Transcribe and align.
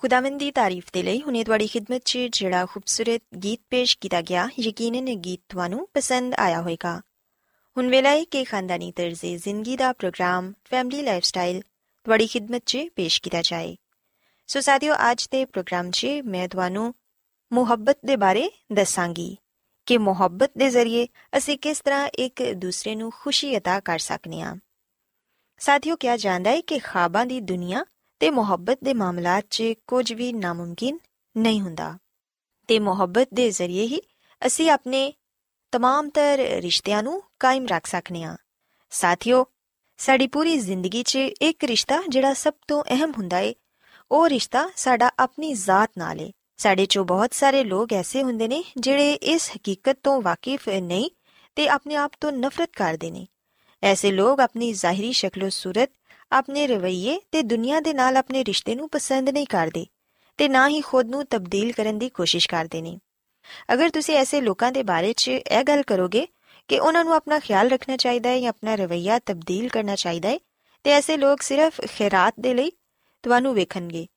ਖੁਦਾਵੰਦ 0.00 0.38
ਦੀ 0.38 0.50
ਤਾਰੀਫ 0.50 0.84
ਦੇ 0.92 1.02
ਲਈ 1.02 1.22
ਹੁਨੇ 1.22 1.44
ਤੁਹਾਡੀ 1.44 1.66
ਖidmat 1.66 2.00
'ਚ 2.04 2.18
ਜਿਹੜਾ 2.18 2.66
ਖੂਬਸੂਰਤ 2.66 3.22
ਗੀਤ 3.42 3.60
ਪੇਸ਼ 3.70 3.98
ਕੀਤਾ 3.98 4.20
ਗਿਆ 4.22 4.48
ਯਕੀਨਨ 4.60 5.08
ਇਹ 5.08 5.16
ਗੀਤ 5.16 5.40
ਤੁਹਾਨੂੰ 5.48 5.88
ਪਸੰਦ 5.94 6.34
ਆਇਆ 6.38 6.60
ਹੋਵੇਗਾ 6.60 7.00
ਹੁਣ 7.76 7.88
ਵੇਲਾ 7.88 8.10
ਹੈ 8.10 8.24
ਕਿ 8.24 8.44
ਖਾਨਦਾਨੀ 8.44 8.92
ਤਰਜ਼ੇ 8.92 9.36
ਜ਼ਿੰਦਗੀ 9.36 9.76
ਦਾ 9.76 9.92
ਪ੍ਰੋਗਰਾਮ 9.92 10.52
ਫੈਮਿਲੀ 10.64 11.02
ਲਾਈਫਸਟਾਈਲ 11.02 11.60
ਤੁਹਾਡੀ 11.60 12.26
ਖidmat 12.26 12.60
'ਚ 12.66 12.88
ਪੇਸ਼ 12.96 13.22
ਕੀਤਾ 13.22 13.42
ਜਾਏ 13.42 13.76
ਸੋ 14.46 14.60
ਸਾਥਿਓ 14.60 14.94
ਅੱਜ 15.10 15.28
ਦੇ 15.32 15.44
ਪ੍ਰੋਗਰਾਮ 15.44 15.90
'ਚ 15.90 16.06
ਮੈਂ 16.24 16.48
ਤੁਹਾਨੂੰ 16.48 16.94
ਮੁਹੱਬਤ 17.52 17.98
ਦੇ 18.06 18.16
ਬਾਰੇ 18.16 18.50
ਦੱਸਾਂਗੀ 18.72 19.36
ਕਿ 19.86 19.98
ਮੁਹੱਬਤ 19.98 20.50
ਦੇ 20.58 20.70
ਜ਼ਰੀਏ 20.70 21.08
ਅਸੀਂ 21.36 21.58
ਕਿਸ 21.58 21.80
ਤਰ੍ਹਾਂ 21.80 22.08
ਇੱਕ 22.18 22.42
ਦੂਸਰੇ 22.52 22.94
ਨੂੰ 22.94 23.10
ਖੁਸ਼ੀ 23.10 23.56
عطا 23.56 23.80
ਕਰ 23.84 23.98
ਸਕਨੇ 23.98 24.40
ਹਾਂ 24.42 24.56
ਸਾਥਿਓ 25.58 25.96
ਕਿਹਾ 25.96 26.16
ਜਾਂਦਾ 26.16 26.50
ਹੈ 26.50 26.60
ਕਿ 26.60 26.78
ਖਾਬਾਂ 26.78 27.26
ਦੀ 27.26 27.40
ਦੁਨੀਆ 27.40 27.84
ਤੇ 28.21 28.29
ਮੁਹੱਬਤ 28.29 28.79
ਦੇ 28.83 28.93
ਮਾਮਲਾਤ 28.93 29.45
'ਚ 29.49 29.63
ਕੁਝ 29.87 30.13
ਵੀ 30.13 30.33
ਨਾਮੁਮਕਿਨ 30.33 30.99
ਨਹੀਂ 31.37 31.61
ਹੁੰਦਾ। 31.61 31.97
ਤੇ 32.67 32.79
ਮੁਹੱਬਤ 32.79 33.29
ਦੇ 33.33 33.51
ਜ਼ਰੀਏ 33.51 33.87
ਹੀ 33.87 34.01
ਅਸੀਂ 34.45 34.69
ਆਪਣੇ 34.69 35.13
ਤਮਾਮ 35.71 36.09
ਤਰ 36.09 36.37
ਰਿਸ਼ਤਿਆਂ 36.37 37.03
ਨੂੰ 37.03 37.23
ਕਾਇਮ 37.39 37.67
ਰੱਖ 37.67 37.87
ਸਕਨੇ 37.87 38.23
ਆ। 38.23 38.37
ਸਾਥੀਓ, 38.89 39.45
ਸਾਡੀ 39.97 40.27
ਪੂਰੀ 40.27 40.57
ਜ਼ਿੰਦਗੀ 40.57 41.03
'ਚ 41.03 41.15
ਇੱਕ 41.15 41.63
ਰਿਸ਼ਤਾ 41.63 42.03
ਜਿਹੜਾ 42.09 42.33
ਸਭ 42.33 42.53
ਤੋਂ 42.67 42.83
ਅਹਿਮ 42.83 43.11
ਹੁੰਦਾ 43.11 43.39
ਏ, 43.39 43.55
ਉਹ 44.11 44.29
ਰਿਸ਼ਤਾ 44.29 44.69
ਸਾਡਾ 44.75 45.11
ਆਪਣੀ 45.19 45.53
ਜ਼ਾਤ 45.53 45.91
ਨਾਲ 45.97 46.21
ਏ। 46.21 46.31
ਸਾਡੇ 46.57 46.83
'ਚੋਂ 46.83 47.05
ਬਹੁਤ 47.05 47.33
ਸਾਰੇ 47.33 47.63
ਲੋਕ 47.63 47.93
ਐਸੇ 47.93 48.23
ਹੁੰਦੇ 48.23 48.47
ਨੇ 48.47 48.63
ਜਿਹੜੇ 48.77 49.13
ਇਸ 49.13 49.51
ਹਕੀਕਤ 49.57 49.97
ਤੋਂ 50.03 50.21
ਵਾਕਿਫ 50.21 50.69
ਨਹੀਂ 50.69 51.09
ਤੇ 51.55 51.67
ਆਪਣੇ 51.67 51.95
ਆਪ 51.95 52.11
ਤੋਂ 52.21 52.31
ਨਫ਼ਰਤ 52.31 52.69
ਕਰਦੇ 52.75 53.11
ਨੇ। 53.11 53.27
ਐਸੇ 53.83 54.11
ਲੋਕ 54.11 54.39
ਆਪਣੀ 54.39 54.73
ਜ਼ਾਹਿਰੀ 54.73 55.11
ਸ਼ਕਲ 55.11 55.49
ਸੂਰਤ 55.49 55.89
ਆਪਣੇ 56.31 56.67
ਰਵਈਏ 56.67 57.19
ਤੇ 57.31 57.41
ਦੁਨੀਆ 57.41 57.79
ਦੇ 57.79 57.93
ਨਾਲ 57.93 58.17
ਆਪਣੇ 58.17 58.43
ਰਿਸ਼ਤੇ 58.45 58.75
ਨੂੰ 58.75 58.89
ਪਸੰਦ 58.89 59.29
ਨਹੀਂ 59.29 59.47
ਕਰਦੇ 59.47 59.85
ਤੇ 60.37 60.47
ਨਾ 60.47 60.67
ਹੀ 60.67 60.81
ਖੁਦ 60.81 61.09
ਨੂੰ 61.09 61.25
ਤਬਦੀਲ 61.25 61.71
ਕਰਨ 61.71 61.99
ਦੀ 61.99 62.09
ਕੋਸ਼ਿਸ਼ 62.09 62.47
ਕਰਦੇ 62.47 62.81
ਨੇ। 62.81 62.99
ਅਗਰ 63.73 63.89
ਤੁਸੀਂ 63.89 64.15
ਐਸੇ 64.15 64.41
ਲੋਕਾਂ 64.41 64.71
ਦੇ 64.71 64.83
ਬਾਰੇ 64.83 65.13
'ਚ 65.13 65.27
ਇਹ 65.27 65.63
ਗੱਲ 65.63 65.83
ਕਰੋਗੇ 65.83 66.27
ਕਿ 66.67 66.79
ਉਹਨਾਂ 66.79 67.03
ਨੂੰ 67.03 67.13
ਆਪਣਾ 67.13 67.39
ਖਿਆਲ 67.39 67.69
ਰੱਖਣਾ 67.69 67.97
ਚਾਹੀਦਾ 67.97 68.29
ਹੈ 68.29 68.39
ਜਾਂ 68.39 68.49
ਆਪਣਾ 68.49 68.75
ਰਵਈਆ 68.75 69.19
ਤਬਦੀਲ 69.19 69.69
ਕਰਨਾ 69.69 69.95
ਚਾਹੀਦਾ 69.95 70.29
ਹੈ, 70.29 70.39
ਤੇ 70.83 70.91
ਐਸੇ 70.91 71.17
ਲੋਕ 71.17 71.41
ਸਿਰਫ 71.41 71.81
ਖੈਰਾਤ 71.97 72.33
ਦੇ 72.39 72.53
ਲਈ 72.53 72.71
ਤੁਹਾਨੂੰ 73.23 73.53
ਵੇਖਣਗੇ। 73.53 74.07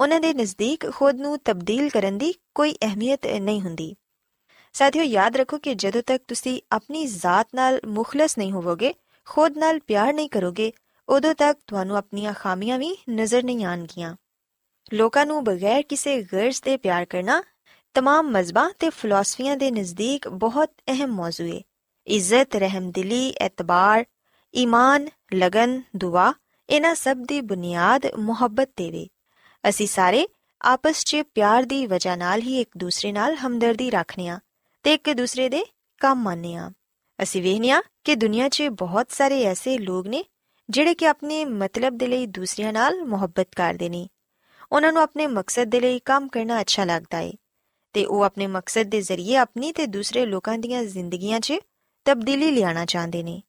ਉਹਨਾਂ 0.00 0.20
ਦੇ 0.20 0.34
ਨਜ਼ਦੀਕ 0.34 0.90
ਖੁਦ 0.90 1.20
ਨੂੰ 1.20 1.38
ਤਬਦੀਲ 1.38 1.88
ਕਰਨ 1.88 2.18
ਦੀ 2.18 2.34
ਕੋਈ 2.54 2.76
ਅਹਿਮੀਅਤ 2.82 3.26
ਨਹੀਂ 3.26 3.60
ਹੁੰਦੀ। 3.60 3.94
ਸਾਥੀਓ, 4.72 5.02
ਯਾਦ 5.02 5.36
ਰੱਖੋ 5.36 5.58
ਕਿ 5.58 5.74
ਜਦੋਂ 5.74 6.02
ਤੱਕ 6.02 6.24
ਤੁਸੀਂ 6.28 6.60
ਆਪਣੀ 6.72 7.06
ਜ਼ਾਤ 7.06 7.48
ਨਾਲ 7.54 7.80
ਮੁਖਲਸ 7.86 8.38
ਨਹੀਂ 8.38 8.52
ਹੋਵੋਗੇ, 8.52 8.94
ਖੁਦ 9.28 9.58
ਨਾਲ 9.58 9.80
ਪਿਆਰ 9.80 10.12
ਨਹੀਂ 10.12 10.28
ਕਰੋਗੇ 10.28 10.72
ਉਦੋਂ 11.11 11.35
ਤੱਕ 11.35 11.57
ਤੁਹਾਨੂੰ 11.67 11.97
ਆਪਣੀਆਂ 11.97 12.33
ਖਾਮੀਆਂ 12.33 12.79
ਵੀ 12.79 12.95
ਨਜ਼ਰ 13.09 13.43
ਨਹੀਂ 13.43 13.65
ਆਣਗੀਆਂ 13.65 14.15
ਲੋਕਾਂ 14.93 15.25
ਨੂੰ 15.25 15.43
ਬਗੈਰ 15.43 15.81
ਕਿਸੇ 15.81 16.21
ਗਰਜ਼ 16.23 16.61
ਦੇ 16.63 16.77
ਪਿਆਰ 16.77 17.05
ਕਰਨਾ 17.05 17.43
तमाम 17.95 18.31
ਮਜ਼ਬਾਂ 18.31 18.69
ਤੇ 18.79 18.89
ਫਿਲਾਸਫੀਆਂ 18.89 19.57
ਦੇ 19.57 19.71
ਨਜ਼ਦੀਕ 19.71 20.27
ਬਹੁਤ 20.27 20.71
ਅਹਿਮ 20.89 21.11
ਮੌਜੂ 21.11 21.47
ਹੈ 21.47 21.61
ਇੱਜ਼ਤ 22.07 22.55
ਰਹਿਮਦਿਲੀ 22.55 23.27
ਇਤਬਾਰ 23.29 24.05
ਈਮਾਨ 24.53 25.07
ਲਗਨ 25.33 25.81
ਦੁਆ 25.95 26.33
ਇਹਨਾਂ 26.69 26.95
ਸਭ 26.95 27.17
ਦੀ 27.17 27.41
ਬੁਨਿਆਦ 27.41 28.05
ਮੁਹੱਬਤ 28.17 28.69
ਤੇ 28.75 28.89
ਵੇ 28.91 29.07
ਅਸੀਂ 29.69 29.87
ਸਾਰੇ 29.87 30.27
ਆਪਸ 30.61 31.03
'ਚ 31.05 31.21
ਪਿਆਰ 31.35 31.63
ਦੀ 31.63 31.85
ਵਜ੍ਹਾ 31.85 32.15
ਨਾਲ 32.15 32.41
ਹੀ 32.41 32.59
ਇੱਕ 32.61 32.69
ਦੂਸਰੇ 32.77 33.11
ਨਾਲ 33.11 33.35
ਹਮਦਰਦੀ 33.35 33.89
ਰੱਖਨੇ 33.89 34.27
ਆ 34.29 34.39
ਤੇ 34.83 34.93
ਇੱਕ 34.93 35.09
ਦੂਸਰੇ 35.09 35.49
ਦੇ 35.49 35.65
ਕੰਮ 36.01 36.23
ਮੰਨਨੇ 36.23 36.55
ਆ 36.55 36.71
ਅਸੀਂ 37.19 37.41
ਵੇਖਨੇ 37.41 37.71
ਆ 37.71 37.81
ਕਿ 38.03 38.15
ਦੁਨੀਆ 38.15 38.49
'ਚ 38.49 38.63
ਬਹੁਤ 38.63 39.11
ਸਾਰੇ 39.11 39.43
ਐਸੇ 39.43 39.77
ਲੋਕ 39.77 40.07
ਨੇ 40.07 40.23
ਜਿਹੜੇ 40.72 40.94
ਕਿ 40.94 41.06
ਆਪਣੇ 41.06 41.44
ਮਤਲਬ 41.44 41.96
ਦੇ 41.98 42.06
ਲਈ 42.06 42.26
ਦੂਸਰਿਆਂ 42.26 42.72
ਨਾਲ 42.72 43.04
ਮੁਹੱਬਤ 43.04 43.48
ਕਰਦੇ 43.56 43.88
ਨੇ। 43.88 44.06
ਉਹਨਾਂ 44.72 44.92
ਨੂੰ 44.92 45.02
ਆਪਣੇ 45.02 45.26
ਮਕਸਦ 45.26 45.64
ਦੇ 45.64 45.80
ਲਈ 45.80 45.98
ਕੰਮ 45.98 46.28
ਕਰਨਾ 46.28 46.60
ਅੱਛਾ 46.60 46.84
ਲੱਗਦਾ 46.84 47.18
ਹੈ 47.18 47.32
ਤੇ 47.92 48.04
ਉਹ 48.06 48.22
ਆਪਣੇ 48.22 48.46
ਮਕਸਦ 48.46 48.82
ਦੇ 48.82 49.00
ਜ਼ਰੀਏ 49.02 49.36
ਆਪਣੀ 49.36 49.72
ਤੇ 49.72 49.86
ਦੂਸਰੇ 49.86 50.26
ਲੋਕਾਂ 50.26 50.58
ਦੀਆਂ 50.58 50.82
ਜ਼ਿੰਦਗੀਆਂ 50.84 51.40
'ਚ 51.40 51.52
ਤਬਦੀਲੀ 52.04 52.50
ਲਿਆਣਾ 52.50 52.84
ਚਾਹੁੰਦੇ 52.84 53.22
ਨੇ। 53.22 53.42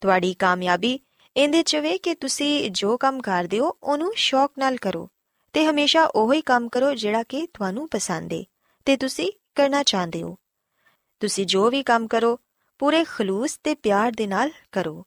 ਤੁਹਾਡੀ 0.00 0.34
ਕਾਮਯਾਬੀ 0.34 0.98
ਇਹਦੇ 1.36 1.62
'ਚ 1.62 1.76
ਵੇ 1.76 1.96
ਕਿ 1.98 2.14
ਤੁਸੀਂ 2.14 2.70
ਜੋ 2.70 2.96
ਕੰਮ 2.96 3.20
ਕਰਦੇ 3.20 3.58
ਹੋ, 3.58 3.76
ਉਹਨੂੰ 3.82 4.12
ਸ਼ੌਕ 4.16 4.52
ਨਾਲ 4.58 4.76
ਕਰੋ 4.76 5.08
ਤੇ 5.52 5.66
ਹਮੇਸ਼ਾ 5.66 6.04
ਉਹੀ 6.04 6.40
ਕੰਮ 6.42 6.68
ਕਰੋ 6.68 6.94
ਜਿਹੜਾ 6.94 7.22
ਕਿ 7.22 7.46
ਤੁਹਾਨੂੰ 7.54 7.88
ਪਸੰਦ 7.88 8.32
ਏ 8.32 8.44
ਤੇ 8.84 8.96
ਤੁਸੀਂ 8.96 9.32
ਕਰਨਾ 9.54 9.82
ਚਾਹੁੰਦੇ 9.82 10.22
ਹੋ। 10.22 10.36
ਤੁਸੀਂ 11.20 11.46
ਜੋ 11.46 11.70
ਵੀ 11.70 11.82
ਕੰਮ 11.82 12.06
ਕਰੋ, 12.06 12.38
ਪੂਰੇ 12.78 13.04
ਖਲੂਸ 13.04 13.58
ਤੇ 13.64 13.74
ਪਿਆਰ 13.74 14.12
ਦੇ 14.12 14.26
ਨਾਲ 14.26 14.50
ਕਰੋ। 14.72 15.04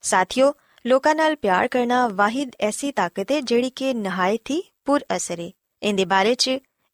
ਸਾਥੀਓ 0.00 0.52
ਲੋਕਾਂ 0.86 1.14
ਨਾਲ 1.14 1.36
ਪਿਆਰ 1.36 1.68
ਕਰਨਾ 1.68 2.08
ਵਾਹਿਦ 2.08 2.52
ਐਸੀ 2.60 2.92
ਤਾਕਤ 2.92 3.32
ਹੈ 3.32 3.40
ਜਿਹੜੀ 3.40 3.70
ਕਿ 3.70 3.94
ਨਹਾਇਤ 3.94 4.50
ਹੀ 4.50 4.62
ਪੁਰ 4.84 5.04
ਅਸਰ 5.16 5.40
ਹੈ। 5.40 5.50
ਇਹਦੇ 5.82 6.04
ਬਾਰੇ 6.04 6.34
'ਚ 6.34 6.50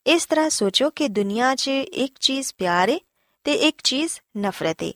ਇਸ 0.06 0.26
ਤਰ੍ਹਾਂ 0.26 0.50
ਸੋਚੋ 0.50 0.90
ਕਿ 0.90 1.08
ਦੁਨੀਆ 1.08 1.54
'ਚ 1.54 1.68
ਇੱਕ 1.68 2.18
ਚੀਜ਼ 2.20 2.52
ਪਿਆਰ 2.58 2.90
ਹੈ 2.90 2.98
ਤੇ 3.44 3.52
ਇੱਕ 3.52 3.80
ਚੀਜ਼ 3.84 4.20
ਨਫ਼ਰਤ 4.38 4.82
ਹੈ। 4.82 4.92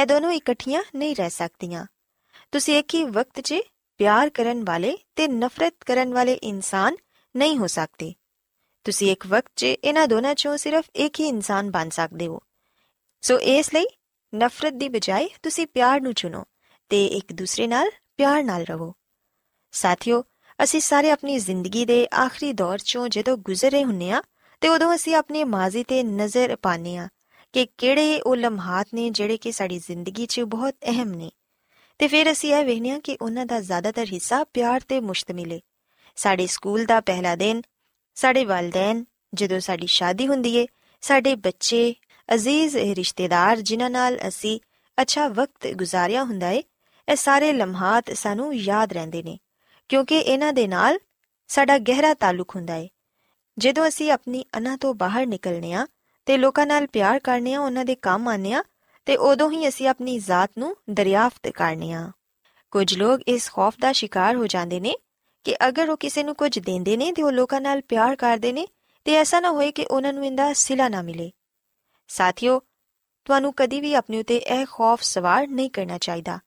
ਇਹ 0.00 0.06
ਦੋਨੋਂ 0.06 0.30
ਇਕੱਠੀਆਂ 0.30 0.82
ਨਹੀਂ 0.94 1.16
ਰਹਿ 1.16 1.30
ਸਕਦੀਆਂ। 1.30 1.86
ਤੁਸੀਂ 2.52 2.78
ਇੱਕ 2.78 2.94
ਹੀ 2.94 3.04
ਵਕਤ 3.04 3.40
'ਚ 3.40 3.54
ਪਿਆਰ 3.98 4.30
ਕਰਨ 4.30 4.64
ਵਾਲੇ 4.64 4.98
ਤੇ 5.16 5.28
ਨਫ਼ਰਤ 5.28 5.74
ਕਰਨ 5.86 6.14
ਵਾਲੇ 6.14 6.32
ਇਨਸਾਨ 6.32 6.96
ਨਹੀਂ 7.36 7.58
ਹੋ 7.58 7.66
ਸਕਦੇ। 7.66 8.14
ਤੁਸੀਂ 8.84 9.12
ਇੱਕ 9.12 9.26
ਵਕਤ 9.26 9.52
'ਚ 9.56 9.64
ਇਹਨਾਂ 9.64 10.08
ਦੋਨਾਂ 10.08 10.30
'ਚੋਂ 10.30 10.56
ਸਿਰਫ 10.56 10.84
ਇੱਕ 10.96 11.20
ਹੀ 11.20 11.26
ਇਨਸਾਨ 11.26 11.70
ਬਣ 11.70 11.88
ਸਕਦੇ 11.88 12.26
ਹੋ। 12.26 12.40
ਸੋ 13.20 13.38
ਇਸ 13.38 13.74
ਲਈ 13.74 13.86
ਨਫ਼ਰਤ 14.34 14.72
ਦੀ 14.72 14.88
ਬਜਾਏ 14.88 15.28
ਤੁਸੀਂ 15.42 15.66
ਪਿਆਰ 15.66 16.00
ਨੂੰ 16.00 16.14
ਚੁਣੋ 16.14 16.44
ਤੇ 16.88 17.06
ਇੱਕ 17.06 17.32
ਦੂਸਰੇ 17.32 17.66
ਨਾਲ 17.66 17.90
ਪਿਆਰ 18.16 18.44
ਨਾਲ 18.44 18.62
ਰਹੋ। 18.62 18.94
ਸਾਥੀਓ, 19.72 20.24
ਅਸੀਂ 20.62 20.80
ਸਾਰੇ 20.80 21.10
ਆਪਣੀ 21.10 21.38
ਜ਼ਿੰਦਗੀ 21.38 21.84
ਦੇ 21.84 22.06
ਆਖਰੀ 22.14 22.52
ਦੌਰ 22.52 22.78
'ਚੋਂ 22.78 23.08
ਜਦੋਂ 23.08 23.36
ਗੁਜ਼ਰ 23.36 23.70
ਰਹੇ 23.70 23.84
ਹੁੰਨੇ 23.84 24.10
ਆ 24.10 24.22
ਤੇ 24.60 24.68
ਉਦੋਂ 24.68 24.94
ਅਸੀਂ 24.94 25.14
ਆਪਣੇ 25.14 25.44
ਮਾਜ਼ੀ 25.44 25.84
ਤੇ 25.84 26.02
ਨਜ਼ਰ 26.02 26.56
ਪਾਣੇ 26.56 26.96
ਆ 26.96 27.08
ਕਿ 27.52 27.66
ਕਿਹੜੇ 27.78 28.20
ਉਹ 28.20 28.36
ਲਮਹਾਤ 28.36 28.86
ਨੇ 28.94 29.10
ਜਿਹੜੇ 29.10 29.36
ਕਿ 29.36 29.52
ਸਾਡੀ 29.52 29.78
ਜ਼ਿੰਦਗੀ 29.78 30.26
'ਚ 30.26 30.40
ਬਹੁਤ 30.40 30.74
ਅਹਿਮ 30.74 31.08
ਨੇ। 31.08 31.30
ਤੇ 31.98 32.08
ਫਿਰ 32.08 32.32
ਅਸੀਂ 32.32 32.54
ਇਹ 32.54 32.64
ਵੇਖਨੇ 32.64 32.90
ਆ 32.90 32.98
ਕਿ 32.98 33.16
ਉਹਨਾਂ 33.22 33.46
ਦਾ 33.46 33.60
ਜ਼ਿਆਦਾਤਰ 33.60 34.06
ਹਿੱਸਾ 34.12 34.44
ਪਿਆਰ 34.44 34.80
ਤੇ 34.88 35.00
ਮੁਸ਼ਤਮਿਲ 35.00 35.52
ਹੈ 35.52 35.60
ਸਾਡੇ 36.16 36.46
ਸਕੂਲ 36.46 36.84
ਦਾ 36.84 37.00
ਪਹਿਲਾ 37.00 37.36
ਦਿਨ, 37.36 37.62
ਸਾਡੇ 38.14 38.44
ਵਾਲਿਦੈਨ, 38.44 39.04
ਜਦੋਂ 39.34 39.60
ਸਾਡੀ 39.60 39.86
ਸ਼ਾਦੀ 39.86 40.26
ਹੁੰਦੀ 40.26 40.56
ਏ, 40.56 40.66
ਸਾਡੇ 41.00 41.34
ਬੱਚੇ, 41.34 41.94
ਅਜ਼ੀਜ਼ 42.34 42.76
ਰਿਸ਼ਤੇਦਾਰ 42.76 43.60
ਜਿਨ੍ਹਾਂ 43.60 43.90
ਨਾਲ 43.90 44.18
ਅਸੀਂ 44.28 44.60
ਅੱਛਾ 45.02 45.28
ਵਕਤ 45.28 45.66
ਗੁਜ਼ਾਰਿਆ 45.66 46.24
ਹੁੰਦਾ 46.24 46.50
ਏ 46.50 46.62
ਇਹ 47.08 47.16
ਸਾਰੇ 47.16 47.52
ਲਮਹਾਤ 47.52 48.12
ਸਾਨੂੰ 48.12 48.54
ਯਾਦ 48.54 48.92
ਰਹਿੰਦੇ 48.92 49.22
ਨੇ, 49.22 49.38
ਕਿਉਂਕਿ 49.88 50.18
ਇਹਨਾਂ 50.18 50.52
ਦੇ 50.52 50.66
ਨਾਲ 50.66 50.98
ਸਾਡਾ 51.48 51.78
ਗਹਿਰਾ 51.78 52.14
ਤਾਲੁਕ 52.14 52.54
ਹੁੰਦਾ 52.56 52.76
ਏ। 52.76 52.88
ਜਦੋਂ 53.58 53.88
ਅਸੀਂ 53.88 54.10
ਆਪਣੀ 54.12 54.44
ਅਨਾ 54.58 54.76
ਤੋਂ 54.76 54.94
ਬਾਹਰ 54.94 55.26
ਨਿਕਲਨੇ 55.26 55.72
ਆ 55.72 55.86
ਤੇ 56.26 56.36
ਲੋਕਾਂ 56.36 56.66
ਨਾਲ 56.66 56.86
ਪਿਆਰ 56.86 57.18
ਕਰਨੇ 57.18 57.54
ਆ, 57.54 57.60
ਉਹਨਾਂ 57.60 57.84
ਦੇ 57.84 57.94
ਕੰਮ 57.94 58.28
ਆਨੇ 58.28 58.52
ਆ 58.52 58.62
ਤੇ 59.06 59.16
ਉਦੋਂ 59.16 59.50
ਹੀ 59.50 59.68
ਅਸੀਂ 59.68 59.88
ਆਪਣੀ 59.88 60.18
ਜ਼ਾਤ 60.18 60.50
ਨੂੰ 60.58 60.76
ਦਰਿਆਫਤ 60.90 61.48
ਕਰਨੇ 61.48 61.92
ਆ। 61.92 62.10
ਕੁਝ 62.70 62.94
ਲੋਕ 62.94 63.20
ਇਸ 63.28 63.50
ਖੌਫ 63.50 63.74
ਦਾ 63.80 63.92
ਸ਼ਿਕਾਰ 63.92 64.36
ਹੋ 64.36 64.46
ਜਾਂਦੇ 64.46 64.80
ਨੇ 64.80 64.94
ਕਿ 65.44 65.54
ਅਗਰ 65.68 65.90
ਉਹ 65.90 65.96
ਕਿਸੇ 65.96 66.22
ਨੂੰ 66.22 66.34
ਕੁਝ 66.34 66.58
ਦਿੰਦੇ 66.58 66.96
ਨੇ 66.96 67.12
ਤੇ 67.12 67.22
ਉਹ 67.22 67.32
ਲੋਕਾਂ 67.32 67.60
ਨਾਲ 67.60 67.80
ਪਿਆਰ 67.80 68.16
ਕਰਦੇ 68.16 68.52
ਨੇ 68.52 68.66
ਤੇ 69.06 69.14
ਐਸਾ 69.14 69.40
ਨਾ 69.40 69.50
ਹੋਏ 69.50 69.70
ਕਿ 69.72 69.84
ਉਹਨਾਂ 69.84 70.12
ਨੂੰ 70.12 70.26
ਇਹਦਾ 70.26 70.52
ਸਿਲਾ 70.52 70.88
ਨਾ 70.88 71.02
ਮਿਲੇ। 71.02 71.30
ਸਾਥੀਓ, 72.08 72.58
ਤੁਹਾਨੂੰ 73.26 73.52
ਕਦੀ 73.56 73.80
ਵੀ 73.80 73.94
ਆਪਣੇ 73.94 74.20
ਉਤੇ 74.20 74.36
ਇਹ 74.36 74.66
ਖੌਫ 74.66 75.02
ਸਵਾਰ 75.02 75.46
ਨਹੀਂ 75.48 75.70
ਕਰਨਾ 75.70 75.98
ਚਾਹੀਦਾ। 75.98 76.38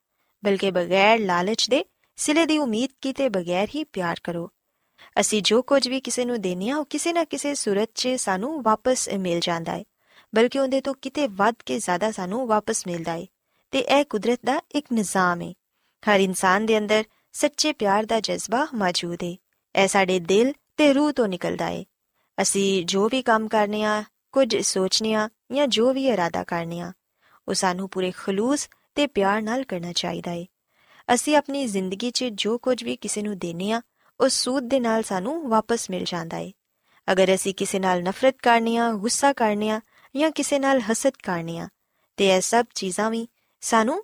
ਬਲਕਿ 0.44 0.72
ਬਗੈਰ 0.72 1.20
ਲਾਲਚ 1.20 1.70
ਦੇ 1.70 1.86
ਸਿਲੇ 2.16 2.46
ਦੀ 2.46 2.58
ਉਮੀਦ 2.58 2.90
ਕੀਤੇ 3.02 3.30
ਬਗੈਰ 3.30 3.68
ਹੀ 3.76 3.84
ਪਿਆਰ 3.84 4.18
ਕਰੋ। 4.24 4.50
ਅਸੀਂ 5.20 5.42
ਜੋ 5.42 5.62
ਕੁਝ 5.62 5.88
ਵੀ 5.88 6.02
ਕਿਸੇ 6.02 6.26
ਨੂੰ 6.26 6.42
ਦੇਨੇ 6.42 6.70
ਆ 6.70 6.78
ਉਹ 6.78 6.86
ਕਿਸੇ 6.86 7.14
ਨਾ 7.14 7.24
ਕਿਸੇ 7.24 7.54
ਸੂਰਤ 7.56 7.90
'ਚ 7.96 8.08
ਸਾਨੂੰ 8.08 8.64
ਵਾਪਸ 8.64 9.10
ਮਿਲ 9.10 9.40
ਜਾਂਦਾ 9.40 9.72
ਹੈ, 9.72 9.84
ਬਲਕਿ 10.36 10.60
ਉਹਦੇ 10.60 10.82
ਤੋਂ 10.82 10.94
ਕਿਤੇ 11.02 11.28
ਵੱਧ 11.28 11.56
ਕੇ 11.66 11.80
ਜ਼ਿਆਦਾ 11.80 12.12
ਸਾਨੂੰ 12.12 12.48
ਵਾਪਸ 12.48 12.88
ਮਿਲਦਾ 12.88 13.12
ਹੈ। 13.12 13.26
ਤੇ 13.72 13.80
ਇਹ 13.80 14.06
ਕੁਦਰਤ 14.06 14.40
ਦਾ 14.46 14.62
ਇੱਕ 14.72 14.86
ਨਿਜ਼ਾਮ 14.94 15.42
ਹੈ। 15.42 15.54
ਹਰ 16.06 16.20
ਇਨਸਾਨ 16.20 16.66
ਦੇ 16.66 16.78
ਅੰਦਰ 16.78 17.04
ਸੱਚੇ 17.34 17.74
ਪਿਆਰ 17.74 18.06
ਦਾ 18.06 18.20
ਜਜ਼ਬਾ 18.20 18.68
ਮੌਜੂਦ 18.76 19.24
ਹੈ। 19.24 19.36
ਇਹ 19.84 19.88
ਸਾਡੇ 19.88 20.20
ਦਿਲ 20.20 20.54
ਤੇ 20.78 20.94
ਰੂਹ 20.94 21.12
ਤੋਂ 21.12 21.28
ਨਿਕਲਦਾ 21.28 21.66
ਹੈ। 21.66 21.84
ਅਸੀਂ 22.42 22.86
ਜੋ 22.86 23.10
ਵੀ 23.10 23.22
ਕੰਮ 23.22 23.48
ਕਰਨੇ 23.48 23.84
ਆ 23.84 24.04
ਕੁਝ 24.32 24.58
ਸੋਚਨੇ 24.58 25.14
ਆ 25.14 25.30
ਜਾਂ 25.52 25.68
ਜੋ 25.68 25.94
ਵੀ 25.94 26.08
ਇਰਾਦਾ 26.08 26.44
ਕਰਨੇ 26.44 26.80
ਆ 26.80 26.92
ਉਹ 27.48 27.54
ਸਾਨੂੰ 27.54 27.90
ਪੂਰੇ 27.90 28.12
ਖਲੂਸ 28.12 28.70
ਤੇ 29.00 29.08
ਪਿਆਰ 29.08 29.42
ਨਾਲ 29.42 29.64
ਕਰਨਾ 29.64 29.92
ਚਾਹੀਦਾ 29.94 30.32
ਹੈ 30.32 30.46
ਅਸੀਂ 31.14 31.36
ਆਪਣੀ 31.36 31.66
ਜ਼ਿੰਦਗੀ 31.66 32.12
'ਚ 32.12 32.24
ਜੋ 32.24 32.58
ਕੁਝ 32.58 32.84
ਵੀ 32.84 32.96
ਕਿਸੇ 32.96 33.22
ਨੂੰ 33.22 33.38
ਦੇਨੇ 33.38 33.72
ਆ, 33.72 33.82
ਉਸ 34.20 34.34
ਸੂਦ 34.34 34.64
ਦੇ 34.64 34.80
ਨਾਲ 34.80 35.04
ਸਾਨੂੰ 35.04 35.50
ਵਾਪਸ 35.50 35.90
ਮਿਲ 35.90 36.04
ਜਾਂਦਾ 36.04 36.38
ਹੈ 36.38 36.52
ਅਗਰ 37.12 37.36
ਅਸੀਂ 37.36 37.54
ਕਿਸੇ 37.54 37.80
ਨਾਲ 37.80 38.04
ਨਫ਼ਰਤ 38.04 38.36
ਕਰਨੀ 38.38 38.78
ਆ, 38.78 38.92
ਗੁੱਸਾ 38.92 39.34
ਕਰਨੀ 39.34 39.70
ਆ 39.70 39.82
ਜਾਂ 40.16 40.32
ਕਿਸੇ 40.32 40.60
ਨਾਲ 40.60 40.82
ਹਸਦ 40.82 41.12
ਕਰਨੀ 41.24 41.58
ਆ, 41.58 41.68
ਤੇ 42.18 42.28
ਇਹ 42.28 42.42
ਸਭ 42.42 42.66
ਚੀਜ਼ਾਂ 42.76 43.12
ਵੀ 43.12 43.28
ਸਾਨੂੰ 43.62 44.04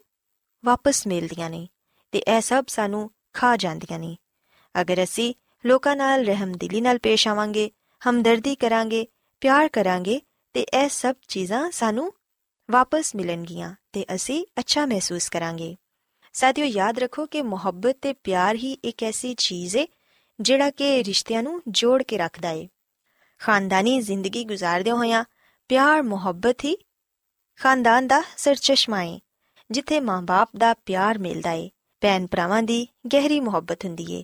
ਵਾਪਸ 0.66 1.08
ਮਿਲਦੀਆਂ 1.08 1.50
ਨੇ 1.50 1.68
ਤੇ 2.12 2.20
ਇਹ 2.20 2.42
ਸਭ 2.42 2.66
ਸਾਨੂੰ 2.68 3.12
ਖਾ 3.34 3.58
ਜਾਂਦੀਆਂ 3.58 4.00
ਨੇ। 4.00 4.18
ਅਗਰ 4.82 5.04
ਅਸੀਂ 5.04 5.34
ਲੋਕਾਂ 5.66 5.96
ਨਾਲ 5.96 6.26
ਰਹਿਮਦਿਲੀ 6.26 6.82
ਨਾਲ 6.82 6.98
ਪੇਸ਼ 6.98 7.28
ਆਵਾਂਗੇ, 7.28 7.72
ਹਮਦਰਦੀ 8.10 8.56
ਕਰਾਂਗੇ, 8.56 9.08
ਪਿਆਰ 9.42 9.68
ਕਰਾਂਗੇ, 9.68 10.22
ਤੇ 10.54 10.62
ਇਹ 10.62 10.90
ਸਭ 10.90 11.16
ਚੀਜ਼ਾਂ 11.28 11.72
ਸਾਨੂੰ 11.72 12.14
ਵਾਪਸ 12.72 13.16
ਮਿਲਣਗੀਆਂ 13.16 13.76
ਤੇ 13.94 14.06
ਅਸੀਂ 14.16 14.46
ਅੱਛਾ 14.60 14.86
ਮਹਿਸੂਸ 14.86 15.30
ਕਰਾਂਗੇ। 15.30 15.76
ਸਾਥੀਓ, 16.34 16.66
ਯਾਦ 16.66 17.00
ਰੱਖੋ 17.00 17.26
ਕਿ 17.26 17.42
ਮੁਹੱਬਤ 17.42 17.98
ਤੇ 18.02 18.14
ਪਿਆਰ 18.14 18.56
ਹੀ 18.56 18.74
ਇੱਕ 18.74 19.04
ਐਸੀ 19.04 19.34
ਚੀਜ਼ 19.34 19.78
ਹੈ 19.78 19.86
ਜਿਹੜਾ 20.40 20.70
ਕਿ 20.72 21.04
ਰਿਸ਼ਤਿਆਂ 21.04 21.44
ਨੂੰ 21.44 21.62
ਜੋੜ 21.68 22.04
ਕੇ 22.04 22.18
ਰੱਖਦਾ 22.18 22.50
ਏ। 22.50 22.68
ਖਾਨਦਾਨੀ 23.40 24.02
ਜ਼ਿੰਦਗੀ 24.02 24.44
ਗੁਜ਼ਾਰਦੇ 24.44 24.92
ਹੋਇਆਂ 24.92 25.24
ਪਿਆਰ, 25.68 26.02
ਮੁਹੱਬਤ 26.02 26.64
ਹੀ 26.64 26.78
ਖਾਨਦਾਨ 27.56 28.08
ਦਾ 28.08 28.22
ਸਰਚਸ਼ਮਾ 28.38 29.02
ਏ, 29.04 29.20
ਜਿੱਥੇ 29.72 30.00
ਮਾਂ-ਬਾਪ 30.00 30.50
ਦਾ 30.58 30.74
ਪਿਆਰ 30.74 31.18
ਮਿਲਦਾ 31.18 31.52
ਏ 31.52 31.70
ਭੈਣ 32.02 32.28
ਭਰਾਵਾਂ 32.28 32.64
ਦੀ 32.64 32.88
ਗਹਿਰੀ 33.14 33.40
ਮੁਹੱਬਤ 33.40 33.86
ਹੁੰਦੀ 33.86 34.12
ਏ। 34.14 34.24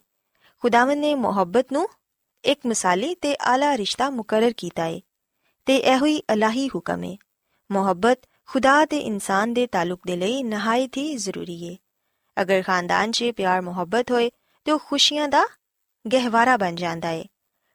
ਖੁਦਾਵੰਦ 0.60 0.98
ਨੇ 0.98 1.15
ਮੁਹੱਬਤ 1.15 1.71
ਨੂੰ 1.71 1.88
ਇੱਕ 2.43 2.65
ਮਿਸਾਲੀ 2.65 3.15
ਤੇ 3.15 3.36
ਆਲਾ 3.41 3.77
ਰਿਸ਼ਤਾ 3.77 4.10
ਮੁਕਰਰ 4.10 4.53
ਕੀਤਾ 4.57 4.86
ਏ, 4.86 5.01
ਤੇ 5.65 5.77
ਇਹੋ 5.77 6.05
ਹੀ 6.05 6.21
ਅਲਾਹੀ 6.33 6.67
ਹੁਕਮ 6.67 7.03
ਏ। 7.03 7.17
ਮੁਹੱਬਤ 7.71 8.19
ਖੁਦਾ 8.53 8.86
ਤੇ 8.86 8.98
ਇਨਸਾਨ 8.98 9.53
ਦੇ 9.53 9.67
ਤਾਲੁਕ 9.67 10.00
ਦੇ 10.08 10.15
ਲਈ 10.15 10.43
ਨਹਾਇਤ 10.43 10.98
ਹੀ 10.98 11.15
ਜ਼ਰੂਰੀ 11.15 11.63
ਏ। 11.63 11.77
ਅਗਰ 12.41 12.63
ਖਾਨਦਾਨ 12.67 13.12
'ਚ 13.12 13.25
ਪਿਆਰ 13.38 13.62
ਮੁਹੱਬਤ 13.62 14.12
ਹੋਏ, 14.12 14.31
ਤੇ 14.65 14.72
ਉਹ 14.72 14.79
ਖੁਸ਼ੀਆਂ 14.79 15.27
ਦਾ 15.27 15.48
ਗਹਿਵਾਰਾ 16.13 16.58
ਬਣ 16.58 16.75
ਜਾਂਦਾ 16.75 17.10
ਏ। 17.10 17.25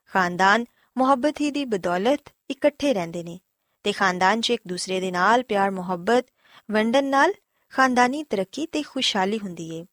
ਖਾਨਦਾਨ 0.07 0.65
ਮੁਹੱਬਤ 0.99 1.41
ਹੀ 1.41 1.51
ਦੀ 1.51 1.65
ਬਦੌਲਤ 1.65 2.21
ਇਕੱਠੇ 2.51 2.95
ਰਹਿੰਦੇ 2.95 3.23
ਨੇ 3.23 3.41
ਤੇ 3.83 3.93
ਖਾਨਦਾਨ 3.93 4.41
'ਚ 4.41 4.51
ਇੱਕ 4.51 4.63
ਦੂਸਰੇ 4.69 5.01
ਦੇ 5.01 5.11
ਨਾਲ 5.11 5.43
ਪਿਆਰ 5.43 5.71
ਮੁਹੱਬਤ 5.71 6.27
ਵੰਡਨ 6.71 7.05
ਨਾਲ 7.05 7.33
ਖਾਨਦਾਨੀ 7.71 8.25
ਤਰੱਕੀ 8.25 8.67
ਤੇ 8.67 8.83
ਖੁਸ਼ਹਾਲੀ 8.83 9.39
ਹੁੰਦੀ 9.39 9.75
ਏ। 9.75 9.87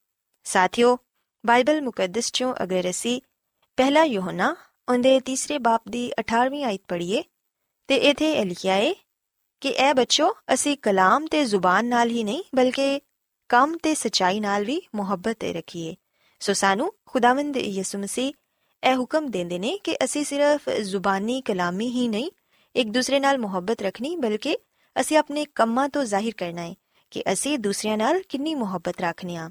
ਸਾਥਿਓ, 0.43 0.97
ਬਾਈਬਲ 1.45 1.81
ਮੁਕੱਦਸ 1.81 2.25
'ਚੋਂ 2.25 2.55
ਅਗਰ 2.63 2.89
ਅਸੀਂ 2.89 3.21
ਪਹਿਲਾ 3.77 4.03
ਯੋਹਨਾ 4.03 4.55
ਉਹਦੇ 4.91 5.19
ਤੀਸਰੇ 5.19 5.57
ਬਾਪ 5.57 5.83
ਦੀ 5.89 6.11
18ਵੀਂ 6.19 6.65
ਆਇਤ 6.65 6.81
ਪੜ੍ਹੀਏ, 6.87 7.23
ਤੇ 7.87 7.95
ਇਥੇ 7.95 8.33
ਇਹ 8.33 8.45
ਲਿਖਿਆ 8.45 8.75
ਏ 8.75 8.95
ਕਿ 9.62 9.68
ਇਹ 9.68 9.94
ਬੱਚੋ 9.94 10.34
ਅਸੀਂ 10.54 10.76
ਕਲਾਮ 10.82 11.26
ਤੇ 11.26 11.44
ਜ਼ੁਬਾਨ 11.44 11.86
ਨਾਲ 11.86 12.10
ਹੀ 12.10 12.24
ਨਹੀਂ 12.24 12.42
ਬਲਕਿ 12.54 13.00
ਕੰਮ 13.48 13.76
ਤੇ 13.82 13.94
ਸਚਾਈ 13.94 14.40
ਨਾਲ 14.40 14.64
ਵੀ 14.64 14.80
ਮੁਹੱਬਤ 14.94 15.36
ਤੇ 15.40 15.52
ਰੱਖੀਏ 15.52 15.96
ਸੋ 16.40 16.52
ਸਾਨੂੰ 16.52 16.92
ਖੁਦਾਵੰਦ 17.06 17.56
ਯਿਸੂ 17.56 17.98
ਮਸੀਹ 17.98 18.32
ਇਹ 18.82 18.96
ਹੁਕਮ 18.96 19.30
ਦਿੰਦੇ 19.30 19.58
ਨੇ 19.58 19.78
ਕਿ 19.84 19.96
ਅਸੀਂ 20.04 20.24
ਸਿਰਫ 20.24 20.68
ਜ਼ੁਬਾਨੀ 20.70 21.40
ਕਲਾਮੀ 21.40 21.88
ਹੀ 21.88 22.08
ਨਹੀਂ 22.08 22.30
ਇੱਕ 22.74 22.88
ਦੂਸਰੇ 22.88 23.20
ਨਾਲ 23.20 23.38
ਮੁਹੱਬਤ 23.38 23.82
ਰੱਖਣੀ 23.82 24.16
ਬਲਕਿ 24.16 24.56
ਅਸੀਂ 24.96 25.16
ਆਪਣੇ 25.16 25.44
ਕੰਮਾਂ 25.54 25.88
ਤੋਂ 25.88 26.04
ਜ਼ਾਹਿਰ 26.04 26.32
ਕਰਨਾ 26.36 26.62
ਹੈ 26.62 26.74
ਕਿ 27.10 27.22
ਅਸੀਂ 27.32 27.58
ਦੂਸਰਿਆਂ 27.58 27.98
ਨਾਲ 27.98 28.22
ਕਿੰਨੀ 28.28 28.54
ਮੁਹੱਬਤ 28.54 29.00
ਰੱਖਨੇ 29.00 29.36
ਆ 29.36 29.50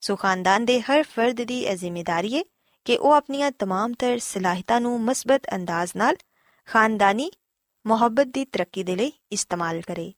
ਸੋ 0.00 0.16
ਖਾਨਦਾਨ 0.16 0.64
ਦੇ 0.64 0.80
ਹਰ 0.80 1.02
ਫਰਦ 1.02 1.40
ਦੀ 1.40 1.60
ਇਹ 1.60 1.76
ਜ਼ਿੰਮੇਵਾਰੀ 1.76 2.36
ਹੈ 2.36 2.42
ਕਿ 2.84 2.96
ਉਹ 2.96 3.12
ਆਪਣੀਆਂ 3.12 3.50
तमाम 3.50 3.94
ਤਰ 3.98 4.18
ਸਲਾਹਿਤਾਂ 4.18 4.80
ਨੂੰ 4.80 5.00
ਮਸਬਤ 5.00 5.46
ਅੰਦਾਜ਼ 5.54 5.92
ਨਾਲ 5.96 6.16
ਖਾਨਦਾਨੀ 6.68 7.30
ਮੁਹੱਬਤ 7.86 8.26
ਦੀ 8.26 8.44
ਤਰੱਕੀ 8.44 8.82
ਦੇ 8.82 8.96
ਲਈ 8.96 9.12
ਇਸਤੇਮਾਲ 9.32 9.80
ਕਰੇ 9.80 10.12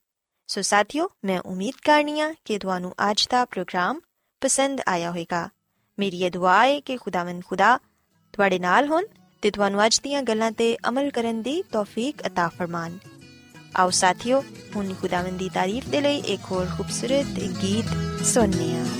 ਸੋ 0.48 0.62
ਸਾਥੀਓ 0.62 1.08
ਮੈਂ 1.24 1.40
ਉਮੀਦ 1.40 1.74
ਕਰਨੀਆ 1.84 2.34
ਕਿ 2.44 2.58
ਤੁਹਾਨੂੰ 2.58 2.92
ਅੱਜ 3.10 3.26
ਦਾ 3.30 3.44
ਪ੍ਰੋਗਰਾਮ 3.44 4.00
ਪਸੰਦ 4.42 4.80
ਆਇਆ 4.88 5.10
ਹੋਵੇਗਾ 5.10 5.48
ਮੇਰੀ 5.98 6.22
ਇਹ 6.22 6.30
ਦੁਆ 6.30 6.64
ਹੈ 6.64 6.80
ਕਿ 6.80 6.96
ਖੁਦਾਵੰਦ 6.96 7.42
ਖੁਦਾ 7.44 7.78
ਤੁਹਾਡੇ 8.32 8.58
ਨਾਲ 8.58 8.88
ਹੋਣ 8.88 9.06
ਤੇ 9.42 9.50
ਤੁਹਾਨੂੰ 9.50 9.86
ਅੱਜ 9.86 10.00
ਦੀਆਂ 10.00 10.22
ਗੱਲਾਂ 10.22 10.52
ਤੇ 10.52 10.76
ਅਮਲ 10.88 11.10
ਕਰਨ 11.10 11.42
ਦੀ 11.42 11.62
ਤੌਫੀਕ 11.62 12.22
عطا 12.26 12.48
ਫਰਮਾਨ 12.48 12.98
ਆਓ 13.76 13.90
ਸਾਥੀਓ 13.90 14.42
ਹੁਣ 14.76 14.94
ਖੁਦਾਵੰਦ 14.94 15.38
ਦੀ 15.38 15.48
ਤਾਰੀਫ 15.48 15.88
ਦੇ 15.88 16.00
ਲਈ 16.00 16.18
ਇੱਕ 16.18 16.50
ਹੋਰ 16.50 16.66
ਖੂਬਸੂਰਤ 16.76 17.40
ਗੀਤ 17.62 18.24
ਸੁਣਨੇ 18.24 18.74
ਆ 18.76 18.99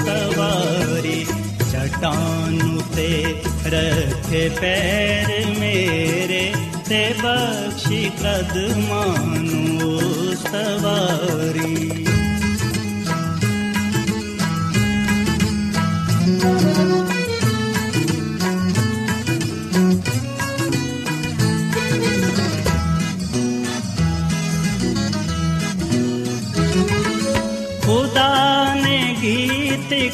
ਸਵਾਰੀ 0.00 1.24
ਚਟਾਨ 1.72 2.78
ਤੇ 2.96 3.08
ਰੱਖੇ 3.66 4.48
ਪੈਰ 4.60 5.46
ਮੇਰੇ 5.58 6.52
ਤੇ 6.88 7.02
ਬਖਸ਼ੀ 7.22 8.10
ਕਦਮਾਂ 8.22 9.18
ਨੂੰ 9.36 10.00
ਸਵਾਰੀ। 10.36 12.06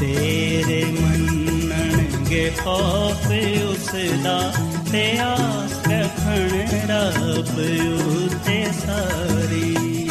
ਤੇਰੇ 0.00 0.84
ਮੰਨਣਗੇ 0.84 2.52
ਖੌਫ 2.64 3.26
ਉਸ 3.64 3.90
ਦਾ 4.24 4.52
ਤੇ 4.92 5.18
ਆਸ 5.18 5.72
ਰੱਖਣ 5.88 6.66
ਰੱਬ 6.88 7.58
ਉਤੇ 7.98 8.64
ਸਾਰੀ। 8.86 10.09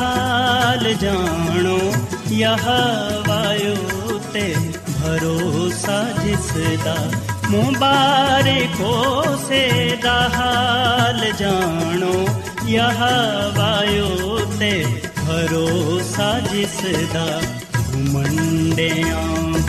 ਦਾ 0.00 0.06
ਹਾਲ 0.06 0.94
ਜਾਣੋ 0.94 1.92
ਯਹਵਾਯੋ 2.30 4.18
ਤੇ 4.32 4.54
ਭਰੋਸਾ 5.02 6.04
ਜਿਸ 6.24 6.78
ਦਾ 6.84 6.96
ਮੁਬਾਰਕੋ 7.50 9.24
ਸੇ 9.48 9.96
ਦਾ 10.02 10.30
ਹਾਲ 10.34 11.32
ਜਾਣੋ 11.38 12.26
ਯਹਵਾਯੋ 12.68 14.38
ਤੇ 14.60 14.84
ਭਰੋਸਾ 15.26 16.40
ਜਿਸ 16.40 16.80
ਦਾ 17.14 17.40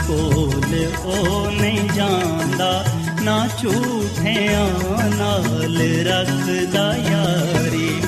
ਕੋਲ 0.08 0.86
ਉਹ 1.06 1.52
ਨਹੀਂ 1.52 1.90
ਜਾਂਦਾ, 1.90 2.86
ਨਾ 3.22 3.48
ਝੂਠਿਆਂ 3.62 4.68
ਨਾਲ 5.18 5.78
ਰੱਖਦਾ 6.08 6.96
ਯਾਰੀ 6.96 8.02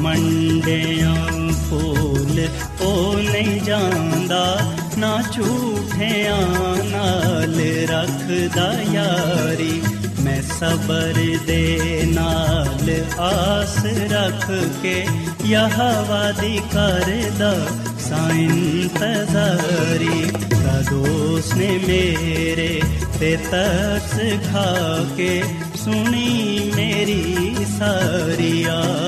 ਮੰਡਿਆਂ 0.00 1.37
ਫੂਲ 1.70 2.48
ਉਹ 2.80 3.18
ਨਹੀਂ 3.18 3.60
ਜਾਂਦਾ, 3.60 4.58
ਨਾ 4.98 5.22
ਝੂਠਿਆਂ 5.32 6.76
ਨਾਲ 6.84 7.54
ਰੱਖਦਾ 7.90 8.72
ਯਾਰੀ। 8.92 9.82
ਮੈਂ 10.20 10.42
ਸਬਰ 10.42 11.36
ਦੇ 11.46 12.02
ਨਾਲ 12.08 12.90
ਆਸ 13.18 13.76
ਰੱਖ 14.12 14.50
ਕੇ 14.82 15.06
ਯਹਵਾ 15.44 16.32
ਦੀ 16.32 16.60
ਕਰਦਾ 16.72 17.54
ਦਾ 19.32 19.58
ਕਦੋਸ 20.50 21.54
ਨੇ 21.54 21.80
ਮੇਰੇ 21.86 22.80
ਤੇ 23.20 23.38
ਤਰਸ 23.50 24.12
ਖਾ 24.52 25.04
ਕੇ 25.16 25.42
ਸੁਣੀ 25.84 26.72
ਮੇਰੀ 26.76 27.54
ਸਾਰੀ 27.78 28.62
ਆ 28.62 29.07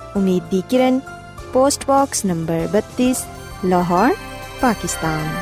Umeed 0.17 0.43
di 0.43 0.61
Kiran 0.69 0.99
post 1.53 1.85
box 1.87 2.25
number 2.25 2.67
32 2.77 3.13
Lahore 3.65 4.15
Pakistan 4.61 5.35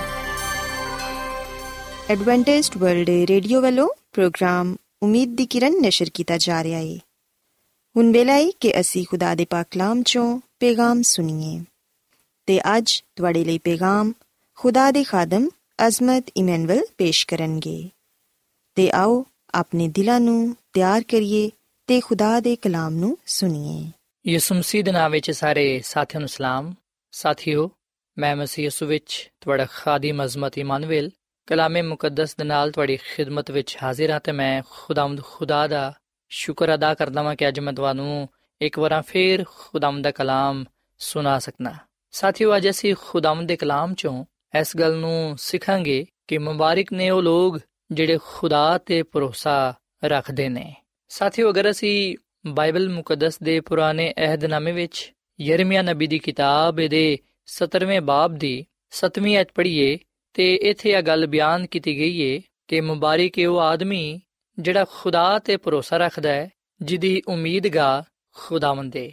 Adventist 2.09 2.77
World 2.77 3.09
Radio 3.29 3.61
ਵੱਲੋਂ 3.61 3.87
ਪ੍ਰੋਗਰਾਮ 4.13 4.75
ਉਮੀਦ 5.03 5.35
ਦੀ 5.35 5.45
ਕਿਰਨ 5.45 5.81
ਨਿਸ਼ਰ 5.81 6.09
ਕੀਤਾ 6.13 6.37
ਜਾ 6.37 6.63
ਰਿਹਾ 6.63 6.79
ਹੈ 6.79 6.95
ਹੁਣ 7.95 8.11
ਵੇਲੇ 8.11 8.31
ਹੈ 8.31 8.51
ਕਿ 8.59 8.79
ਅਸੀਂ 8.79 9.05
ਖੁਦਾ 9.09 9.35
ਦੇ 9.35 9.45
ਪਾਕ 9.45 9.67
ਕਲਾਮ 9.71 10.03
ਚੋਂ 10.03 10.39
ਪੈਗਾਮ 10.59 11.01
ਸੁਣੀਏ 11.01 11.63
ਤੇ 12.45 12.59
ਅੱਜ 12.77 13.03
ਤੁਹਾਡੇ 13.15 13.43
ਲਈ 13.43 13.57
ਪੈਗਾਮ 13.57 14.13
ਖੁਦਾ 14.55 14.91
ਦੇ 14.91 15.03
ਖਾਦਮ 15.03 15.49
ਅਜ਼ਮਤ 15.87 16.31
ਇਮਨੁਅਲ 16.37 16.81
ਪੇਸ਼ 16.97 17.27
ਕਰਨਗੇ 17.27 17.89
ਤੇ 18.75 18.91
ਆਓ 18.91 19.25
ਆਪਣੇ 19.53 19.87
ਦਿਲਾਂ 19.87 20.19
ਨੂੰ 20.19 20.55
ਤਿਆਰ 20.73 21.03
ਕਰੀਏ 21.03 21.49
ਤੇ 21.87 21.99
ਖੁਦਾ 21.99 22.39
ਦੇ 22.39 22.55
ਕਲਾਮ 22.55 22.93
ਨੂੰ 22.93 23.17
ਸੁਣੀਏ 23.25 23.98
ਯਿਸੂ 24.29 24.55
ਮਸੀਹ 24.55 24.83
ਦੇ 24.83 24.91
ਨਾਮ 24.91 25.11
ਵਿੱਚ 25.11 25.31
ਸਾਰੇ 25.31 25.81
ਸਾਥੀਆਂ 25.85 26.19
ਨੂੰ 26.19 26.29
ਸਲਾਮ। 26.29 26.73
ਸਾਥੀਓ, 27.11 27.71
ਮੈਂ 28.17 28.35
ਮਸੀਹ 28.35 28.65
ਯਿਸੂ 28.65 28.85
ਵਿੱਚ 28.85 29.31
ਤੁਹਾਡਾ 29.41 29.65
ਖਾਦੀਮ 29.65 30.23
ਅਜ਼ਮਤ 30.23 30.57
ਇਮਾਨੁਅਲ, 30.57 31.09
ਕਲਾਮੇ 31.47 31.81
ਮੁਕੱਦਸ 31.81 32.35
ਦੇ 32.35 32.43
ਨਾਲ 32.43 32.71
ਤੁਹਾਡੀ 32.71 32.97
ਖਿਦਮਤ 32.97 33.51
ਵਿੱਚ 33.51 33.77
ਹਾਜ਼ਰ 33.83 34.11
ਹਾਂ 34.11 34.19
ਤੇ 34.19 34.31
ਮੈਂ 34.31 34.63
ਖੁਦਾਵੰਦ 34.69 35.23
ਖੁਦਾ 35.23 35.67
ਦਾ 35.67 35.93
ਸ਼ੁਕਰ 36.29 36.73
ਅਦਾ 36.73 36.93
ਕਰਦਾ 36.93 37.23
ਹਾਂ 37.23 37.35
ਕਿ 37.35 37.47
ਅੱਜ 37.47 37.59
ਮੈਂ 37.59 37.73
ਤੁਹਾਨੂੰ 37.73 38.29
ਇੱਕ 38.61 38.79
ਵਾਰ 38.79 39.01
ਫੇਰ 39.01 39.43
ਖੁਦਾਵੰਦ 39.43 40.03
ਦਾ 40.03 40.11
ਕਲਾਮ 40.11 40.65
ਸੁਣਾ 40.99 41.39
ਸਕਣਾ 41.39 41.73
ਸਾਥੀਓ, 42.11 42.57
ਅੱਜ 42.57 42.69
ਅਸੀਂ 42.69 42.95
ਖੁਦਾਵੰਦ 43.01 43.47
ਦੇ 43.47 43.55
ਕਲਾਮ 43.55 43.93
ਚੋਂ 43.93 44.25
ਇਸ 44.59 44.77
ਗੱਲ 44.77 44.95
ਨੂੰ 44.95 45.35
ਸਿੱਖਾਂਗੇ 45.39 46.05
ਕਿ 46.27 46.37
ਮੁਬਾਰਕ 46.37 46.93
ਨੇ 46.93 47.09
ਉਹ 47.09 47.21
ਲੋਕ 47.23 47.59
ਜਿਹੜੇ 47.91 48.19
ਖੁਦਾ 48.23 48.77
ਤੇ 48.77 49.03
ਭਰੋਸਾ 49.03 49.73
ਰੱਖਦੇ 50.05 50.49
ਨੇ। 50.49 50.75
ਸਾਥੀਓ, 51.09 51.49
ਅਗਰ 51.49 51.71
ਅਸੀਂ 51.71 52.17
ਬਾਈਬਲ 52.45 52.89
ਮੁਕੱਦਸ 52.89 53.39
ਦੇ 53.43 53.59
ਪੁਰਾਣੇ 53.59 54.13
ਅਹਿਦਨਾਮੇ 54.17 54.71
ਵਿੱਚ 54.71 55.11
ਯਰਮੀਆ 55.41 55.81
ਨਬੀ 55.81 56.07
ਦੀ 56.07 56.19
ਕਿਤਾਬ 56.19 56.75
ਦੇ 56.75 57.17
17ਵੇਂ 57.47 58.01
ਬਾਬ 58.01 58.37
ਦੀ 58.37 58.65
7ਵੀਂ 58.91 59.39
ਅਧ 59.41 59.47
ਪੜ੍ਹੀਏ 59.55 59.97
ਤੇ 60.33 60.53
ਇੱਥੇ 60.55 60.91
ਇਹ 60.91 61.01
ਗੱਲ 61.03 61.27
ਬਿਆਨ 61.27 61.65
ਕੀਤੀ 61.65 61.97
ਗਈ 61.97 62.19
ਏ 62.21 62.41
ਕਿ 62.67 62.81
ਮੁਬਾਰਕ 62.81 63.39
ਹੈ 63.39 63.47
ਉਹ 63.49 63.59
ਆਦਮੀ 63.59 64.19
ਜਿਹੜਾ 64.59 64.85
ਖੁਦਾ 64.85 65.39
ਤੇ 65.39 65.57
ਭਰੋਸਾ 65.57 65.97
ਰੱਖਦਾ 65.97 66.29
ਹੈ, 66.29 66.49
ਜਿਹਦੀ 66.81 67.21
ਉਮੀਦਗਾ 67.27 68.03
ਖੁਦਾਵੰਦ 68.35 68.95
ਹੈ 68.97 69.09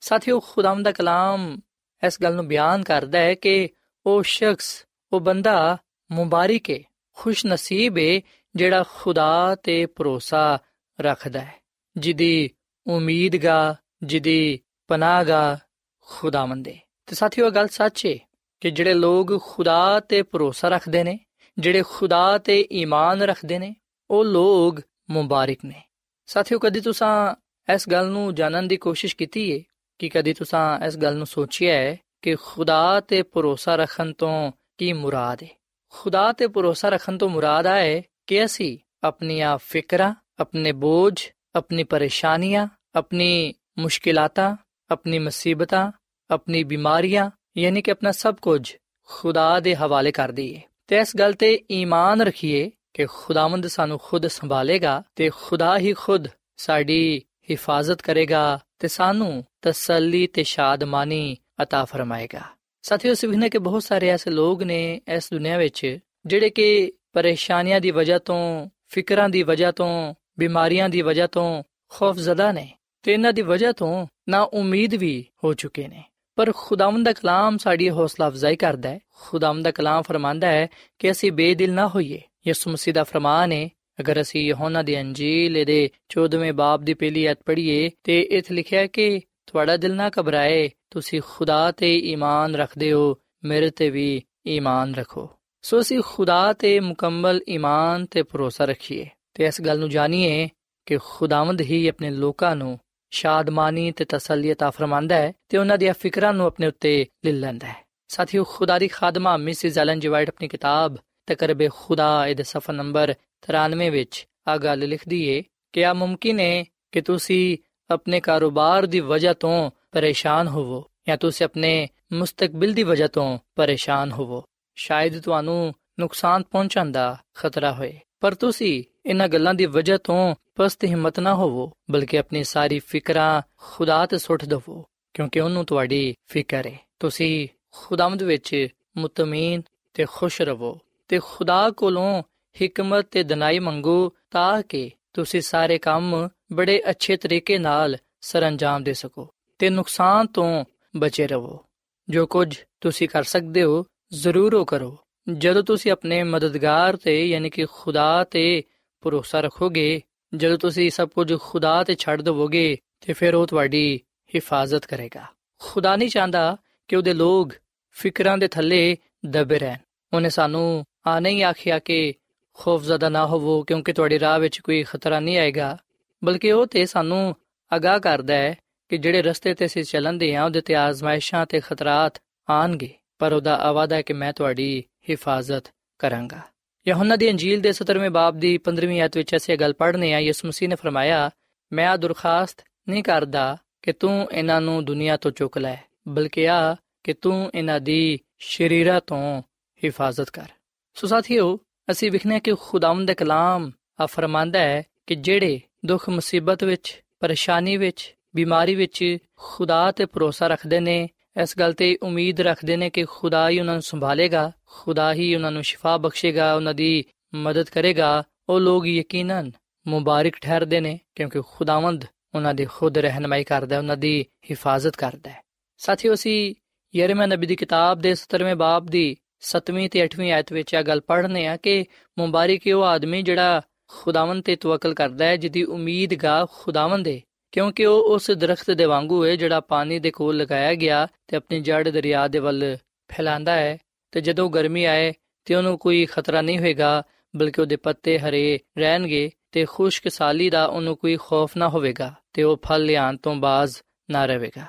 ਸਾਥੀਓ, 0.00 0.40
ਖੁਦਾਵੰਦ 0.40 0.84
ਦਾ 0.84 0.92
ਕਲਾਮ 0.92 1.58
ਇਸ 2.02 2.18
ਗੱਲ 2.22 2.34
ਨੂੰ 2.34 2.46
ਬਿਆਨ 2.48 2.82
ਕਰਦਾ 2.82 3.18
ਹੈ 3.18 3.34
ਕਿ 3.34 3.68
ਉਹ 4.06 4.22
ਸ਼ਖਸ, 4.22 4.84
ਉਹ 5.12 5.20
ਬੰਦਾ 5.20 5.76
ਮੁਬਾਰਕ 6.12 6.70
ਹੈ 6.70 6.78
ਖੁਸ਼ 7.16 7.46
ਨਸੀਬ 7.46 7.98
ਹੈ 7.98 8.20
ਜਿਹੜਾ 8.54 8.84
ਖੁਦਾ 8.96 9.54
ਤੇ 9.62 9.84
ਭਰੋਸਾ 9.86 10.58
ਰੱਖਦਾ 10.98 11.40
ਹੈ, 11.40 11.54
ਜਿਹਦੀ 11.96 12.50
ਉਮੀਦਗਾ 12.86 13.76
ਜਿਹਦੀ 14.02 14.60
ਪਨਾਹਗਾ 14.88 15.58
ਖੁਦਾਵੰਦ 16.00 16.68
ਹੈ 16.68 16.78
ਤੇ 17.06 17.14
ਸਾਥੀਓ, 17.14 17.46
ਇਹ 17.46 17.50
ਗੱਲ 17.50 17.68
ਸੱਚ 17.68 18.06
ਹੈ 18.06 18.16
ਕਿ 18.60 18.70
ਜਿਹੜੇ 18.70 18.94
ਲੋਕ 18.94 19.42
ਖੁਦਾ 19.42 20.00
ਤੇ 20.00 20.22
ਭਰੋਸਾ 20.22 20.68
ਰੱਖਦੇ 20.68 21.04
ਨੇ, 21.04 21.18
ਜਿਹੜੇ 21.58 21.82
ਖੁਦਾ 21.88 22.38
ਤੇ 22.38 22.68
ਈਮਾਨ 22.72 23.22
ਰੱਖਦੇ 23.22 23.58
ਨੇ, 23.58 23.74
ਉਹ 24.10 24.24
ਲੋਕ 24.24 24.80
ਮੁਬਾਰਕ 25.10 25.58
ਨੇ। 25.64 25.82
ਸਾਥੀਓ, 26.26 26.58
ਕਦੀ 26.58 26.80
ਤੁਸੀਂ 26.80 27.34
ਇਸ 27.74 27.88
ਗੱਲ 27.88 28.08
ਨੂੰ 28.08 28.34
ਜਾਣਨ 28.34 28.68
ਦੀ 28.68 28.76
ਕੋਸ਼ਿਸ਼ 28.76 29.16
ਕੀਤੀ 29.16 29.58
ਹੈ 29.58 29.62
ਕਿ 29.98 30.08
ਕਦੀ 30.08 30.32
ਤੁਸੀਂ 30.32 30.86
ਇਸ 30.86 30.96
ਗੱਲ 30.96 31.16
ਨੂੰ 31.16 31.26
ਸੋਚਿਆ 31.26 31.74
ਹੈ 31.74 31.98
ਕਿ 32.22 32.36
ਖੁਦਾ 32.36 33.00
ਤੇ 33.00 33.22
ਭਰੋਸਾ 33.22 33.76
ਰੱਖਣ 33.76 34.12
ਤੋਂ 34.12 34.52
ਕੀ 34.78 34.92
ਮੁਰਾਦ 34.92 35.42
ਹੈ 35.42 35.48
ਖੁਦਾ 35.88 36.32
ਤੇ 36.32 36.46
ਭਰੋਸਾ 36.46 36.88
ਰੱਖਣ 36.88 37.18
ਤੋਂ 37.18 37.28
ਮੁਰਾਦ 37.28 37.66
ਹੈ 37.66 38.02
ਕਿ 38.26 38.44
ਅਸੀਂ 38.44 38.78
ਆਪਣੀਆਂ 39.04 39.58
ਫਿਕਰਾਂ, 39.58 40.14
ਆਪਣੇ 40.38 40.72
ਬੋਝ 40.72 41.28
ਆਪਣੀ 41.55 41.83
ਪਰੇਸ਼ਾਨੀਆਂ 41.83 42.67
ਆਪਣੀ 42.95 43.53
ਮੁਸ਼ਕਿਲਾਤਾਂ 43.79 44.55
ਆਪਣੀ 44.89 45.19
ਮੁਸੀਬਤਾਂ 45.19 45.91
ਆਪਣੀ 46.29 46.63
ਬਿਮਾਰੀਆਂ 46.63 47.29
ਯਾਨੀ 47.57 47.81
ਕਿ 47.81 47.91
ਆਪਣਾ 47.91 48.11
ਸਭ 48.11 48.35
ਕੁਝ 48.35 48.75
ਖੁਦਾ 49.09 49.59
ਦੇ 49.59 49.75
ਹਵਾਲੇ 49.75 50.11
ਕਰ 50.11 50.31
ਦਈਏ 50.31 50.61
ਤੇ 50.87 50.97
ਇਸ 50.97 51.15
ਗੱਲ 51.17 51.33
ਤੇ 51.33 51.59
ਈਮਾਨ 51.71 52.21
ਰੱਖੀਏ 52.21 52.71
ਕਿ 52.93 53.05
ਖੁਦਾਵੰਦ 53.05 53.67
ਸਾਨੂੰ 53.67 53.99
ਖੁਦ 53.99 54.27
ਸੰਭਾਲੇਗਾ 54.27 55.03
ਤੇ 55.15 55.29
ਖੁਦਾ 55.29 55.77
ਹੀ 55.77 55.93
ਖੁਦ 55.93 56.27
ਸਾਡੀ 56.57 57.21
ਹਿਫਾਜ਼ਤ 57.51 58.01
ਕਰੇਗਾ 58.01 58.59
ਤੇ 58.79 58.87
ਸਾਨੂੰ 58.87 59.43
ਤਸੱਲੀ 59.61 60.27
ਤੇ 60.27 60.43
ਸ਼ਾਦਮਾਨੀ 60.43 61.37
عطا 61.61 61.85
ਫਰਮਾਏਗਾ 61.85 62.41
ਸਾਥੀਓ 62.83 63.13
ਸਿਵਹਨੇ 63.13 63.49
ਕਿ 63.49 63.57
ਬਹੁਤ 63.57 63.83
ਸਾਰੇ 63.83 64.09
ਐਸੇ 64.09 64.31
ਲੋਕ 64.31 64.63
ਨੇ 64.63 65.01
ਇਸ 65.07 65.29
ਦੁਨੀਆ 65.31 65.57
ਵਿੱਚ 65.57 65.97
ਜਿਹੜੇ 66.25 66.49
ਕਿ 66.49 66.91
ਪਰੇਸ਼ਾਨੀਆਂ 67.13 67.81
ਦੀ 67.81 67.91
ਵਜ੍ਹਾ 67.91 68.17
ਤੋਂ 68.19 68.69
ਫਿਕਰਾਂ 68.87 69.29
ਦੀ 69.29 69.43
ਵਜ੍ਹਾ 69.43 69.71
ਤੋਂ 69.71 70.13
ਬਿਮਾਰੀਆਂ 70.40 70.88
ਦੀ 70.88 71.02
ਵਜ੍ਹਾ 71.02 71.26
ਤੋਂ 71.26 71.62
ਖੌਫਜ਼ਦਾ 71.88 72.52
ਨੇ 72.52 72.72
ਤੇ 73.02 73.12
ਇਹਨਾਂ 73.12 73.32
ਦੀ 73.32 73.42
ਵਜ੍ਹਾ 73.42 73.72
ਤੋਂ 73.72 74.06
ਨਾ 74.28 74.42
ਉਮੀਦ 74.42 74.94
ਵੀ 74.94 75.24
ਹੋ 75.44 75.54
ਚੁੱਕੇ 75.54 75.88
ਨੇ। 75.88 76.04
ਪਰ 76.36 76.52
ਖੁਦਾਵੰਦ 76.56 77.04
ਦਾ 77.04 77.12
ਕਲਾਮ 77.12 77.58
ਸਾਡੀ 77.58 77.90
ਹੌਸਲਾ 77.90 78.28
ਅਫਜ਼ਾਈ 78.28 78.56
ਕਰਦਾ 78.56 78.88
ਹੈ। 78.88 78.98
ਖੁਦਾਵੰਦ 79.18 79.64
ਦਾ 79.64 79.70
ਕਲਾਮ 79.70 80.02
ਫਰਮਾਂਦਾ 80.02 80.46
ਹੈ 80.46 80.68
ਕਿ 80.98 81.10
ਅਸੀਂ 81.10 81.32
ਬੇਦਿਲ 81.32 81.74
ਨਾ 81.74 81.88
ਹੋਈਏ। 81.88 82.20
ਯਿਸੂ 82.46 82.70
ਮਸੀਹ 82.70 82.94
ਦਾ 82.94 83.04
ਫਰਮਾਨ 83.04 83.52
ਹੈ, 83.52 83.68
ਅਗਰ 84.00 84.20
ਅਸੀਂ 84.20 84.46
ਯਹੋਨਾ 84.46 84.82
ਦੀ 84.82 85.00
ਅੰਜੀਲ 85.00 85.64
ਦੇ 85.64 85.90
14ਵੇਂ 86.08 86.52
ਬਾਬ 86.52 86.82
ਦੀ 86.82 86.94
ਪਹਿਲੀ 86.94 87.30
ਅਧ 87.30 87.36
ਪੜ੍ਹੀਏ, 87.46 87.90
ਤੇ 88.04 88.20
ਇਥੇ 88.20 88.54
ਲਿਖਿਆ 88.54 88.80
ਹੈ 88.80 88.86
ਕਿ 88.86 89.20
ਤੁਹਾਡਾ 89.46 89.76
ਦਿਲ 89.76 89.94
ਨਾ 89.94 90.10
ਘਬਰਾਏ, 90.20 90.70
ਤੁਸੀਂ 90.90 91.22
ਖੁਦਾ 91.26 91.72
ਤੇ 91.72 91.98
ਈਮਾਨ 91.98 92.54
ਰੱਖਦੇ 92.54 92.92
ਹੋ, 92.92 93.16
ਮੇਰੇ 93.44 93.70
ਤੇ 93.70 93.90
ਵੀ 93.90 94.22
ਈਮਾਨ 94.46 94.94
ਰੱਖੋ। 94.94 95.30
ਸੋ 95.62 95.80
ਅਸੀਂ 95.80 96.00
ਖੁਦਾ 96.06 96.52
ਤੇ 96.52 96.80
ਮੁਕੰਮਲ 96.80 97.40
ਈਮਾਨ 97.48 98.06
ਤੇ 98.06 98.22
ਭਰੋਸਾ 98.22 98.64
ਰੱਖੀਏ। 98.64 99.06
ਤੇ 99.33 99.45
ਇਸ 99.45 99.61
ਗੱਲ 99.61 99.79
ਨੂੰ 99.79 99.89
ਜਾਣੀਏ 99.89 100.47
ਕਿ 100.85 100.97
ਖੁਦਾਵੰਦ 100.97 101.61
ਹੀ 101.61 101.87
ਆਪਣੇ 101.87 102.09
ਲੋਕਾਂ 102.09 102.55
ਨੂੰ 102.55 102.77
ਸ਼ਾਦਮਾਨੀ 103.11 103.91
ਤੇ 103.91 104.05
ਤਸੱਲੀ 104.05 104.51
عطا 104.51 104.71
ਫਰਮਾਂਦਾ 104.71 105.15
ਹੈ 105.15 105.33
ਤੇ 105.49 105.57
ਉਹਨਾਂ 105.57 105.77
ਦੀਆਂ 105.77 105.93
ਫਿਕਰਾਂ 105.93 106.33
ਨੂੰ 106.33 106.45
ਆਪਣੇ 106.45 106.67
ਉੱਤੇ 106.67 107.05
ਲੈ 107.25 107.31
ਲੈਂਦਾ 107.31 107.67
ਹੈ 107.67 107.83
ਸਾਥੀਓ 108.09 108.43
ਖੁਦਾ 108.43 108.79
ਦੀ 108.79 108.87
ਖਾਦਮਾ 108.87 109.37
ਮਿਸਿਸ 109.37 109.77
ਐਲਨ 109.77 109.99
ਜੀ 109.99 110.07
ਵਾਈਟ 110.07 110.29
ਆਪਣੀ 110.29 110.47
ਕਿਤਾਬ 110.47 110.97
ਤਕਰਬੇ 111.27 111.69
ਖੁਦਾ 111.73 112.27
ਇਹਦੇ 112.27 112.43
ਸਫਾ 112.43 112.73
ਨੰਬਰ 112.73 113.13
93 113.47 113.89
ਵਿੱਚ 113.91 114.25
ਆ 114.47 114.57
ਗੱਲ 114.57 114.87
ਲਿਖਦੀ 114.87 115.23
ਏ 115.27 115.43
ਕਿ 115.73 115.85
ਆ 115.85 115.93
ਮੁਮਕਿਨ 115.93 116.39
ਹੈ 116.39 116.63
ਕਿ 116.91 117.01
ਤੁਸੀਂ 117.01 117.57
ਆਪਣੇ 117.89 118.19
ਕਾਰੋਬਾਰ 118.19 118.85
ਦੀ 118.85 118.99
ਵਜ੍ਹਾ 118.99 119.33
ਤੋਂ 119.33 119.71
ਪਰੇਸ਼ਾਨ 119.91 120.47
ਹੋਵੋ 120.47 120.83
ਜਾਂ 121.07 121.17
ਤੁਸੀਂ 121.17 121.45
ਆਪਣੇ 121.45 121.87
ਮੁਸਤਕਬਲ 122.13 122.73
ਦੀ 122.73 122.83
ਵਜ੍ਹਾ 122.83 123.07
ਤੋਂ 123.07 123.37
ਪਰੇਸ਼ਾਨ 123.55 124.11
ਹੋਵੋ 124.11 124.43
ਸ਼ਾਇਦ 124.77 125.19
ਤੁਹਾਨੂੰ 125.21 125.73
ਨੁਕਸਾਨ 125.99 126.43
ਪਹੁੰਚਣ 126.43 126.91
ਦਾ 126.91 127.17
ਖਤਰਾ 127.35 127.71
ਹੋਏ 127.71 127.99
ਪਰ 128.20 128.34
ਤੁਸੀਂ 128.34 128.84
ਇਹਨਾਂ 129.06 129.28
ਗੱਲਾਂ 129.28 129.54
ਦੀ 129.54 129.66
ਵਜ੍ਹਾ 129.66 129.96
ਤੋਂ 129.96 130.34
ਪਸਤ 130.56 130.84
ਹਿੰਮਤ 130.84 131.20
ਨਾ 131.20 131.34
ਹੋਵੋ, 131.34 131.72
ਬਲਕਿ 131.90 132.18
ਆਪਣੀ 132.18 132.44
ਸਾਰੀ 132.44 132.78
ਫਿਕਰਾਂ 132.78 133.42
ਖੁਦਾ 133.56 134.06
ਤੇ 134.06 134.18
ਸੁੱਟ 134.18 134.44
ਦਵੋ, 134.44 134.84
ਕਿਉਂਕਿ 135.14 135.40
ਉਹਨੂੰ 135.40 135.64
ਤੁਹਾਡੀ 135.64 136.14
ਫਿਕਰ 136.26 136.66
ਹੈ 136.66 136.78
ਤੁਸੀਂ 137.00 137.48
ਖੁਦਾਵੰਦ 137.70 138.22
ਵਿੱਚ 138.22 138.68
ਮੁਤਮੀਨ 138.96 139.62
ਤੇ 139.94 140.04
ਖੁਸ਼ 140.08 140.42
ਰਹੋ 140.42 140.78
ਤੇ 141.08 141.20
ਖੁਦਾ 141.24 141.70
ਕੋਲੋਂ 141.70 142.22
ਹਕਮਤ 142.56 143.06
ਤੇ 143.10 143.22
ਦਨਾਈ 143.22 143.58
ਮੰਗੋ 143.58 144.14
ਤਾਂ 144.30 144.62
ਕਿ 144.62 144.90
ਤੁਸੀਂ 145.12 145.40
ਸਾਰੇ 145.40 145.78
ਕੰਮ 145.78 146.28
ਬੜੇ 146.52 146.82
ਅੱਛੇ 146.90 147.16
ਤਰੀਕੇ 147.16 147.58
ਨਾਲ 147.58 147.96
ਸਰੰਜਾਮ 148.20 148.82
ਦੇ 148.82 148.92
ਸਕੋ 148.92 149.28
ਤੇ 149.58 149.70
ਨੁਕਸਾਨ 149.70 150.26
ਤੋਂ 150.26 150.64
ਬਚੇ 150.96 151.26
ਰਹੋ 151.26 151.64
ਜੋ 152.08 152.26
ਕੁਝ 152.26 152.56
ਤੁਸੀਂ 152.80 153.08
ਕਰ 153.08 153.22
ਸਕਦੇ 153.22 153.62
ਹੋ, 153.62 153.84
ਜ਼ਰੂਰ 154.12 154.54
ਉਹ 154.54 154.66
ਕਰੋ। 154.66 154.98
ਜਦੋਂ 155.28 155.62
ਤੁਸੀਂ 155.62 155.92
ਆਪਣੇ 155.92 156.22
ਮਦਦਗਾਰ 156.22 156.96
ਤੇ, 156.96 157.26
ਯਾਨੀ 157.26 157.50
ਕਿ 157.50 157.66
ਖੁਦਾ 157.72 158.24
ਤੇ 158.24 158.62
ਭਰੋਸਾ 159.00 159.40
ਰੱਖੋਗੇ, 159.40 160.02
ਜਦੋਂ 160.34 160.58
ਤੁਸੀਂ 160.58 160.90
ਸਭ 160.90 161.08
ਕੁਝ 161.08 161.34
ਖੁਦਾ 161.40 161.84
ਤੇ 161.84 161.94
ਛੱਡ 161.94 162.22
ਦਵੋਗੇ, 162.22 162.76
ਤੇ 163.00 163.12
ਫਿਰ 163.12 163.34
ਉਹ 163.34 163.46
ਤੁਹਾਡੀ 163.46 164.00
ਹਿਫਾਜ਼ਤ 164.34 164.86
ਕਰੇਗਾ। 164.86 165.26
ਖੁਦਾ 165.58 165.96
ਨਹੀਂ 165.96 166.08
ਚਾਹੁੰਦਾ 166.08 166.56
ਕਿ 166.88 166.96
ਉਹਦੇ 166.96 167.14
ਲੋਕ 167.14 167.52
ਫਿਕਰਾਂ 167.90 168.38
ਦੇ 168.38 168.48
ਥੱਲੇ 168.48 168.96
ਦਬੇ 169.26 169.58
ਰਹਿਣ। 169.58 169.76
ਉਹਨੇ 170.12 170.30
ਸਾਨੂੰ 170.30 170.84
ਆ 171.06 171.20
ਨਹੀਂ 171.20 171.44
ਆਖਿਆ 171.44 171.78
ਕਿ 171.78 172.14
ਖੌਫਜ਼ਦਾ 172.54 173.08
ਨਾ 173.08 173.26
ਹੋਵੋ, 173.26 173.62
ਕਿਉਂਕਿ 173.62 173.92
ਤੁਹਾਡੀ 173.92 174.20
ਰਾਹ 174.20 174.38
ਵਿੱਚ 174.38 174.60
ਕੋਈ 174.60 174.82
ਖਤਰਾ 174.82 175.20
ਨਹੀਂ 175.20 175.38
ਆਏਗਾ, 175.38 175.78
ਬਲਕਿ 176.24 176.52
ਉਹ 176.52 176.66
ਤੇ 176.66 176.86
ਸਾਨੂੰ 176.86 177.36
ਅਗਾਹ 177.76 178.00
ਕਰਦਾ 178.00 178.34
ਹੈ 178.34 178.56
ਕਿ 178.88 178.98
ਜਿਹੜੇ 178.98 179.22
ਰਸਤੇ 179.22 179.54
ਤੇ 179.54 179.66
ਅਸੀਂ 179.66 179.84
ਚੱਲਣਦੇ 179.84 180.36
ਹਾਂ, 180.36 180.44
ਉਹਦੇ 180.44 180.60
ਤੇ 180.60 180.74
ਆਜ਼ਮਾਇਸ਼ਾਂ 180.74 181.46
ਤੇ 181.46 181.60
ਖਤਰਾਤ 181.60 182.22
ਆਣਗੇ 182.50 182.94
ਪਰ 183.18 183.32
ਉਹਦਾ 183.32 183.56
ਆਵਾਦਾ 183.56 183.96
ਹੈ 183.96 184.02
ਕਿ 184.02 184.12
ਮੈਂ 184.12 184.32
ਤੁਹਾਡੀ 184.32 184.84
ਹਿਫਾਜ਼ਤ 185.10 185.72
ਕਰਾਂਗਾ। 185.98 186.40
ਯਹੋਨਾ 186.88 187.16
ਦੀ 187.16 187.30
ਅੰਜੀਲ 187.30 187.60
ਦੇ 187.60 187.72
17ਵੇਂ 187.72 188.10
ਬਾਬ 188.10 188.38
ਦੀ 188.38 188.58
15ਵੀਂ 188.58 189.00
ਆਇਤ 189.00 189.16
ਵਿੱਚ 189.16 189.36
ਅਸੀਂ 189.36 189.58
ਗੱਲ 189.58 189.72
ਪੜ੍ਹਨੇ 189.72 190.14
ਆ, 190.14 190.18
ਯਿਸੂ 190.18 190.48
ਮਸੀਹ 190.48 190.68
ਨੇ 190.68 190.74
ਫਰਮਾਇਆ, 190.74 191.30
ਮੈਂ 191.72 191.88
ਆ 191.88 191.96
ਦਰਖਾਸਤ 191.96 192.64
ਨਹੀਂ 192.88 193.02
ਕਰਦਾ 193.02 193.56
ਕਿ 193.82 193.92
ਤੂੰ 193.92 194.28
ਇਹਨਾਂ 194.32 194.60
ਨੂੰ 194.60 194.84
ਦੁਨੀਆ 194.84 195.16
ਤੋਂ 195.16 195.30
ਚੁੱਕ 195.30 195.58
ਲੈ, 195.58 195.76
ਬਲਕਿ 196.08 196.48
ਆ 196.48 196.76
ਕਿ 197.04 197.12
ਤੂੰ 197.12 197.50
ਇਹਨਾਂ 197.54 197.80
ਦੀ 197.80 198.18
ਸ਼ਰੀਰਾ 198.38 199.00
ਤੋਂ 199.00 199.42
ਹਿਫਾਜ਼ਤ 199.84 200.30
ਕਰ। 200.30 200.46
ਸੋ 200.94 201.06
ਸਾਥੀਓ, 201.06 201.58
ਅਸੀਂ 201.90 202.10
ਵਿਖਨੇ 202.10 202.40
ਕਿ 202.40 202.52
ਖੁਦਾਵੰਦ 202.60 203.08
ਦਾ 203.08 203.14
ਕਲਾਮ 203.14 203.70
ਆ 204.00 204.06
ਫਰਮਾਂਦਾ 204.06 204.58
ਹੈ 204.58 204.82
ਕਿ 205.06 205.14
ਜਿਹੜੇ 205.14 205.60
ਦੁੱਖ, 205.86 206.08
ਮੁਸੀਬਤ 206.08 206.64
ਵਿੱਚ, 206.64 207.02
ਪਰੇਸ਼ਾਨੀ 207.20 207.76
ਵਿੱਚ, 207.76 208.14
ਬਿਮਾਰੀ 208.36 208.74
ਵਿੱਚ 208.74 209.18
ਖੁਦਾ 209.36 209.92
ਤੇ 209.92 210.06
ਭਰੋਸਾ 210.06 210.46
ਰੱਖਦੇ 210.46 210.80
ਨੇ 210.80 211.08
ਇਸ 211.42 211.58
ਗੱਲ 211.58 211.72
ਤੇ 211.72 211.98
ਉਮੀਦ 212.02 212.40
ਰੱਖਦੇ 212.40 212.76
ਨੇ 212.76 212.90
ਕਿ 212.90 213.04
ਖੁਦਾ 213.04 213.48
ਹੀ 213.48 213.60
ਉਹਨਾਂ 213.60 213.74
ਨੂੰ 213.74 213.82
ਸੰਭਾਲੇਗਾ, 213.82 214.52
ਖੁਦਾ 214.66 215.14
ਹੀ 215.14 215.34
ਉਹਨਾਂ 215.34 215.52
ਨੂੰ 215.52 215.62
ਸ਼ਿਫਾ 215.62 215.96
ਬਖਸ਼ੇਗਾ, 215.96 216.54
ਉਹਨਾਂ 216.54 216.74
ਦੀ 216.74 217.04
ਮਦਦ 217.34 217.70
ਕਰੇਗਾ। 217.70 218.22
ਉਹ 218.48 218.60
ਲੋਕ 218.60 218.86
ਯਕੀਨਨ 218.86 219.50
ਮੁਬਾਰਕ 219.86 220.32
ਠਹਿਰਦੇ 220.40 220.80
ਨੇ 220.80 221.00
ਕਿਉਂਕਿ 221.14 221.40
ਖੁਦਾਵੰਦ 221.48 222.04
ਉਹਨਾਂ 222.34 222.54
ਦੀ 222.54 222.64
ਖੁਦ 222.64 222.98
ਰਹਿਨਮਾਈ 222.98 223.44
ਕਰਦਾ 223.44 223.74
ਹੈ, 223.74 223.80
ਉਹਨਾਂ 223.80 223.96
ਦੀ 223.96 224.26
ਹਿਫਾਜ਼ਤ 224.50 224.96
ਕਰਦਾ 224.96 225.30
ਹੈ। 225.30 225.42
ਸਾਥੀਓ, 225.78 226.14
ਅਸੀਂ 226.14 226.54
ਯਰਮੀਆ 226.96 227.26
ਨਬੀ 227.26 227.46
ਦੀ 227.46 227.56
ਕਿਤਾਬ 227.56 227.98
ਦੇ 227.98 228.14
17ਵੇਂ 228.14 228.56
ਬਾਬ 228.56 228.86
ਦੀ 228.86 229.16
7ਵੀਂ 229.40 229.90
ਤੇ 229.90 230.04
8ਵੀਂ 230.04 230.32
ਆਇਤ 230.32 230.52
ਵਿੱਚ 230.52 230.74
ਇਹ 230.74 230.82
ਗੱਲ 230.82 231.00
ਪੜ੍ਹਨੇ 231.00 231.46
ਆ 231.46 231.56
ਕਿ 231.56 231.84
ਮੁਬਾਰਕ 232.18 232.68
ਹੈ 232.68 232.74
ਉਹ 232.74 232.84
ਆਦਮੀ 232.84 233.22
ਜਿਹੜਾ 233.22 233.62
ਖੁਦਾਵੰਦ 233.88 234.42
ਤੇ 234.44 234.56
ਤਵਕਲ 234.56 234.94
ਕਰਦਾ 234.94 235.24
ਹੈ, 235.24 235.36
ਜਿਹਦੀ 235.36 235.62
ਉਮੀਦਗਾ 235.64 236.46
ਖੁਦਾਵੰਦ 236.52 237.08
ਹੈ 237.08 237.20
ਕਿਉਂਕਿ 237.52 237.86
ਉਹ 237.86 238.02
ਉਸ 238.02 238.30
ਦਰਖਤ 238.30 238.70
ਦੇ 238.70 238.84
ਵਾਂਗੂ 238.84 239.26
ਹੈ 239.26 239.36
ਜਿਹੜਾ 239.36 239.60
ਪਾਣੀ 239.60 239.98
ਦੇ 239.98 240.10
ਕੋਲ 240.10 240.36
ਲਗਾਇਆ 240.36 240.74
ਗਿਆ 240.74 241.08
ਤੇ 241.28 241.36
ਆਪਣੀ 241.36 241.60
ਜੜ 241.60 241.88
ਦਰਿਆ 241.88 242.28
ਦੇ 242.28 242.38
ਵੱਲ 242.38 242.76
ਫੈਲਾਉਂਦਾ 243.08 243.52
ਹੈ 243.52 243.78
ਤੇ 244.12 244.20
ਜਦੋਂ 244.20 244.50
ਗਰਮੀ 244.50 244.84
ਆਏ 244.84 245.12
ਤੇ 245.44 245.54
ਉਹਨੂੰ 245.54 245.78
ਕੋਈ 245.78 246.06
ਖਤਰਾ 246.06 246.40
ਨਹੀਂ 246.40 246.58
ਹੋਏਗਾ, 246.58 247.02
ਬਲਕਿ 247.36 247.60
ਉਹਦੇ 247.60 247.76
ਪੱਤੇ 247.76 248.18
ਹਰੇ 248.18 248.58
ਰਹਿਣਗੇ 248.78 249.30
ਤੇ 249.52 249.64
ਖੁਸ਼ਕਸਾਲੀ 249.64 250.50
ਦਾ 250.50 250.66
ਉਹਨੂੰ 250.66 250.96
ਕੋਈ 250.96 251.16
ਖੌਫ 251.16 251.56
ਨਾ 251.56 251.68
ਹੋਵੇਗਾ 251.68 252.14
ਤੇ 252.32 252.42
ਉਹ 252.42 252.60
ਫਲ 252.64 252.84
ਲਿਆਉਣ 252.84 253.16
ਤੋਂ 253.16 253.34
ਬਾਜ਼ 253.34 253.76
ਨਾ 254.10 254.26
ਰਹੇਗਾ। 254.26 254.66